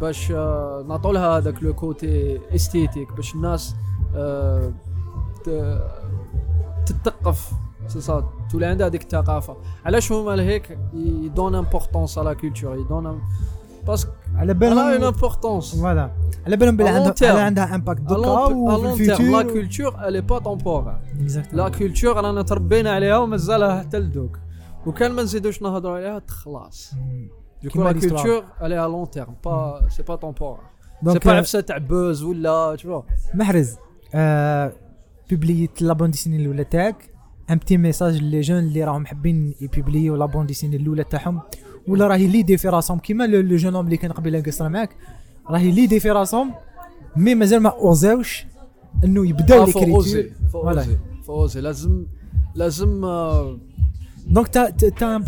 باش 0.00 0.30
آه، 0.32 0.84
نعطوا 0.88 1.12
لها 1.12 1.36
هذاك 1.38 1.62
لو 1.62 1.74
كوتي 1.74 2.40
استيتيك 2.54 3.12
باش 3.12 3.34
الناس 3.34 3.74
آه، 4.16 4.72
ت- 5.44 5.82
تتثقف. 6.86 7.50
سي 7.88 8.00
سا 8.00 8.24
تولي 8.50 8.66
عندها 8.66 8.86
هذيك 8.86 9.02
الثقافه 9.02 9.56
علاش 9.84 10.12
هما 10.12 10.36
لهيك 10.36 10.78
يدون 10.94 11.54
امبورطونس 11.54 12.18
على 12.18 12.34
كولتور 12.34 12.78
يدون 12.78 13.20
باسكو 13.86 14.10
على 14.34 14.54
بالهم 14.54 14.78
اون 14.78 15.04
امبورطونس 15.04 15.76
فوالا 15.76 16.10
على 16.46 16.56
بالهم 16.56 16.76
بلي 16.76 16.88
عندها 16.88 17.40
عندها 17.40 17.74
امباكت 17.74 18.00
دوكا 18.00 18.30
وفي 18.30 18.92
الفيتور 18.92 19.26
لا 19.26 19.42
كولتور 19.42 20.08
الي 20.08 20.20
با 20.20 20.38
تومبور 20.38 20.94
لا 21.52 21.68
كولتور 21.68 22.16
رانا 22.16 22.42
تربينا 22.42 22.90
عليها 22.90 23.18
ومازالها 23.18 23.80
حتى 23.80 23.98
لدوك 23.98 24.38
وكان 24.86 25.12
ما 25.12 25.22
نزيدوش 25.22 25.62
نهضروا 25.62 25.96
عليها 25.96 26.22
خلاص 26.28 26.92
دوكو 27.62 27.84
لا 27.84 27.92
كولتور 27.92 28.44
عليها 28.60 28.88
لون 28.88 29.10
تيرم 29.10 29.34
با 29.44 29.88
سي 29.88 30.02
با 30.02 30.16
تومبوغ 30.16 30.58
سي 31.06 31.18
با 31.18 31.32
عفسه 31.32 31.60
تاع 31.60 31.78
بوز 31.78 32.22
ولا 32.22 32.74
تشوف 32.76 33.04
محرز 33.34 33.76
بيبليت 35.30 35.82
لا 35.82 35.92
بوند 35.92 36.10
ديسيني 36.10 36.36
الاولى 36.36 36.64
تاعك 36.64 37.15
ان 37.50 37.56
بتي 37.56 37.76
ميساج 37.76 38.16
لي 38.22 38.40
جون 38.40 38.58
اللي 38.58 38.84
راهم 38.84 39.06
حابين 39.06 39.54
يبوبليو 39.60 40.16
لا 40.16 40.26
بون 40.26 40.46
ديسيني 40.46 40.76
الاولى 40.76 41.04
تاعهم. 41.04 41.40
ولا 41.88 42.06
راهي 42.06 42.26
ليدي 42.26 42.56
في 42.56 42.68
راسهم. 42.68 42.98
كيما 42.98 43.26
لو 43.26 43.56
جون 43.56 43.74
هوم 43.74 43.84
اللي 43.84 43.96
كان 43.96 44.12
قبيلة 44.12 44.40
قصر 44.40 44.68
معاك 44.68 44.90
راهي 45.50 45.70
ليدي 45.70 46.00
في 46.00 46.10
راسهم 46.10 46.52
مي 47.16 47.34
مازال 47.34 47.60
ما 47.60 47.68
أوزاوش 47.70 48.46
إنه 49.04 49.28
يبداو 49.28 49.66
faut 49.66 49.76
ليكريتور 49.76 50.04
faut 51.26 51.50
oser. 51.50 51.56
لازم 51.56 52.06
لازم 52.54 53.04
آه، 53.04 53.58
دونك 54.26 54.48
تا 54.48 54.70
تا 54.70 54.88
تا 54.88 55.18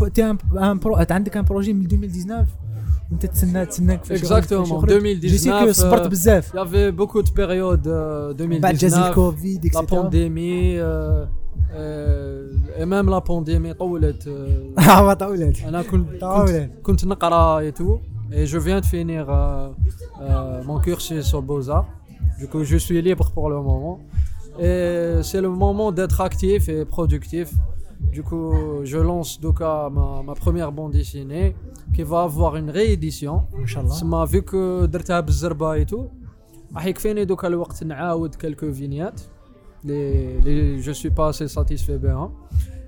pro- 0.84 1.04
تا 1.04 1.14
عندك 1.14 1.36
ان 1.36 1.44
بروجي 1.44 1.72
من 1.72 1.84
2019 1.84 2.46
وانت 3.10 3.26
تسنى 3.26 3.66
تسناك 3.66 4.04
في 4.04 4.18
شغل. 4.18 4.36
2019, 4.38 5.28
جو 5.28 5.36
سي 5.36 5.50
كو 5.66 5.72
صبرت 5.72 6.06
بزاف. 6.08 6.52
avait 6.56 6.92
beaucoup 6.92 7.22
de 7.22 7.30
périodes 7.30 7.86
euh, 7.86 8.60
بعد 8.60 8.74
جاز 8.74 8.94
2019, 8.94 9.08
الكوفيد 9.08 9.66
la 9.66 9.76
اكسيتيرا 9.76 11.28
euh, 11.74 12.52
euh, 12.78 12.86
même 12.86 13.08
la 13.10 13.20
pandémie 13.20 13.72
طولت. 13.74 14.24
euh, 14.26 14.88
آه 14.88 15.14
طولت 15.14 15.62
أنا 15.64 15.82
كنت 15.82 16.20
طولت 16.20 16.70
كنت, 16.82 17.04
نقرا 17.04 17.70
tout 17.70 17.98
et 18.30 18.46
je 18.46 18.58
viens 18.58 18.80
de 18.80 18.86
finir 18.86 19.30
euh, 19.30 19.68
euh, 20.20 20.62
mon 20.64 20.78
cursus 20.80 21.34
au 21.34 21.42
Beaux-Arts. 21.42 21.86
Du 22.40 22.46
coup, 22.46 22.62
je 22.62 22.76
suis 22.76 23.00
libre 23.02 23.30
pour 23.34 23.48
le 23.50 23.58
moment. 23.68 23.98
Et 24.60 25.22
c'est 25.28 25.40
le 25.40 25.50
moment 25.64 25.90
d'être 25.96 26.20
actif 26.28 26.68
et 26.68 26.84
productif. 26.84 27.48
Du 28.16 28.22
coup, 28.28 28.52
je 28.92 28.98
lance 28.98 29.30
donc 29.40 29.58
ma, 29.60 30.04
ma 30.28 30.34
première 30.42 30.70
bande 30.76 30.92
dessinée 30.92 31.48
qui 31.94 32.02
va 32.02 32.18
avoir 32.28 32.52
une 32.56 32.70
réédition. 32.70 33.42
تسمى 33.88 34.26
vu 34.26 34.42
que 34.42 34.86
درتها 34.86 35.20
بالزربه 35.20 35.82
et 35.82 35.86
tout 35.86 36.06
راح 36.74 36.86
يكفيني 36.86 37.24
دوكا 37.24 37.48
الوقت 37.48 37.84
نعاود 37.84 38.34
quelques 38.34 38.74
vignettes 38.80 39.22
Les, 39.84 40.40
les, 40.40 40.82
je 40.82 40.92
suis 40.92 41.10
pas 41.10 41.28
assez 41.28 41.48
satisfait. 41.48 41.98
Ben. 41.98 42.16
Hein. 42.16 42.30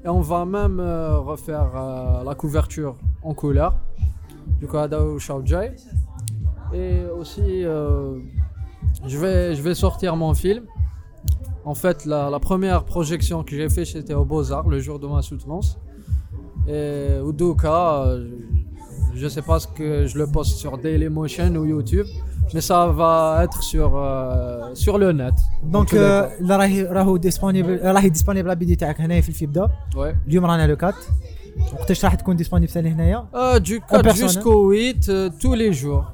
Et 0.05 0.09
on 0.09 0.20
va 0.20 0.44
même 0.44 0.81
euh, 0.81 1.18
refaire 1.18 1.70
euh, 1.74 2.24
la 2.24 2.35
couverture 2.35 2.96
en 3.22 3.35
couleur 3.35 3.74
du 4.59 4.66
Kadao 4.66 5.18
Shaojai. 5.18 5.72
Et 6.72 7.03
aussi, 7.05 7.64
euh, 7.64 8.18
je, 9.07 9.18
vais, 9.18 9.55
je 9.55 9.62
vais 9.62 9.74
sortir 9.74 10.16
mon 10.16 10.33
film. 10.35 10.64
En 11.64 11.74
fait, 11.74 12.07
la, 12.07 12.38
première 12.40 12.85
projection 12.85 13.44
que 13.44 13.55
j'ai 13.55 13.68
fait, 13.68 13.85
c'était 13.85 14.14
au 14.14 14.24
Beaux-Arts, 14.24 14.68
le 14.68 14.81
jour 14.81 14.98
de 14.98 15.07
ma 15.07 15.20
soutenance. 15.20 15.79
Et 16.66 17.18
Uduka, 17.22 18.16
je 19.14 19.29
sais 19.29 19.42
pas 19.42 19.61
ce 19.61 19.66
que 19.66 20.07
je 20.07 20.16
le 20.16 20.26
poste 20.26 20.57
sur 20.57 20.79
Dailymotion 20.79 21.55
ou 21.57 21.66
YouTube 21.66 22.07
mais 22.53 22.62
ça 22.62 22.79
va 22.99 23.41
être 23.45 23.62
sur 23.71 23.89
euh, 23.95 24.73
sur 24.73 24.97
le 24.97 25.12
net 25.12 25.38
دونك 25.63 25.89
tous 25.89 25.95
les 25.95 25.99
آه، 25.99 26.31
لا 26.39 26.58
راهي 26.58 26.84
راهو 26.84 27.17
ديسبونيبل 27.17 27.79
راهي 27.84 28.10
ديسبونيبل 28.10 28.47
لا 28.47 28.53
بيدي 28.53 28.75
تاعك 28.75 29.01
هنايا 29.01 29.21
في 29.21 29.29
الفيبدا 29.29 29.69
ouais 29.95 30.27
اليوم 30.27 30.45
رانا 30.45 30.67
لو 30.67 30.73
4 30.73 30.93
وقتاش 31.73 32.05
راح 32.05 32.15
تكون 32.15 32.36
ديسبونيبل 32.36 32.71
ثاني 32.71 32.89
هنايا 32.89 33.25
Euh, 33.34 33.60
du 33.60 33.79
4 33.79 34.03
personne, 34.03 34.27
jusqu'au 34.29 34.69
8 34.69 35.10
euh, 35.10 35.29
tous 35.41 35.53
les 35.53 35.73
jours 35.73 36.05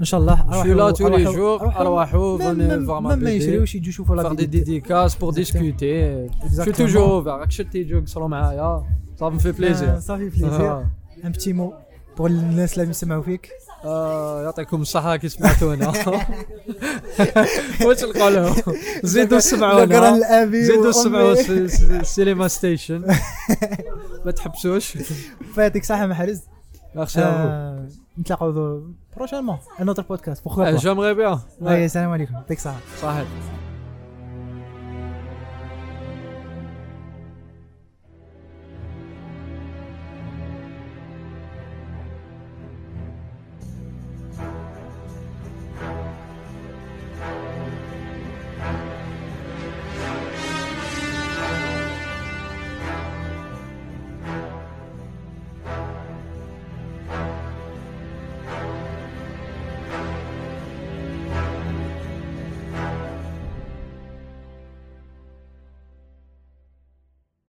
ان 0.00 0.04
شاء 0.04 0.20
الله 0.20 0.46
je 0.50 0.56
suis 0.56 0.74
là 0.74 0.92
tous 0.92 1.08
les 1.08 1.24
jours 1.24 1.62
اروحوا 1.62 1.80
اروحوا 1.80 2.38
venez 2.38 2.86
voir 2.86 3.02
ma 3.02 3.06
ما 3.06 3.16
BD 3.16 3.28
يشريوش 3.28 3.74
يجوا 3.74 3.88
يشوفوا 3.88 4.16
لا 4.16 4.22
faire 4.22 4.32
des 4.32 4.36
بيدي 4.36 4.80
dédicaces 4.80 5.14
pour 5.14 5.32
discuter 5.32 6.28
je 6.42 6.46
suis 6.46 6.46
Exactement. 6.46 6.76
toujours 6.76 7.08
ouvert 7.22 7.38
راك 7.40 7.50
شتي 7.50 7.78
يجوا 7.78 8.00
يقصروا 8.00 8.28
معايا 8.28 8.82
ça 9.20 9.24
me 9.30 9.38
fait 9.38 9.52
plaisir 9.52 9.98
صافي 9.98 10.28
بليزير 10.28 10.70
آه. 10.70 10.86
ان 11.24 11.32
بتي 11.32 11.52
مو 11.52 11.72
بور 12.18 12.30
الناس 12.30 12.78
اللي 12.78 12.90
يسمعوا 12.90 13.22
فيك 13.22 13.48
آه، 13.85 14.43
يعطيكم 14.43 14.81
الصحة 14.81 15.15
كي 15.15 15.29
سمعتونا. 15.29 15.87
واش 17.85 18.03
نقولوا 18.03 18.53
زيدوا 19.03 19.37
ذكرا 19.37 19.39
سمعونا 19.39 20.45
زيدوا. 20.45 20.91
سمعوا 20.91 21.31
السينما 22.01 22.47
ستيشن. 22.47 23.15
ما 24.25 24.31
تحبسوش؟ 24.31 24.97
فاتك 25.55 25.83
صحه 25.83 26.05
محرز؟ 26.05 26.41
افو 26.95 27.19
آه، 27.21 27.87
نتلاقاو 28.19 28.81
بروشينمون 29.17 29.57
ان 29.81 29.87
اوتر 29.87 30.03
بودكاست 30.03 30.43
بوخوا 30.43 30.71
جامغي 30.71 31.13
بيان 31.13 31.39
السلام 31.61 32.11
عليكم. 32.11 32.33
يعطيك 32.33 32.57
الصحة. 32.57 32.79
صحيح. 33.01 33.27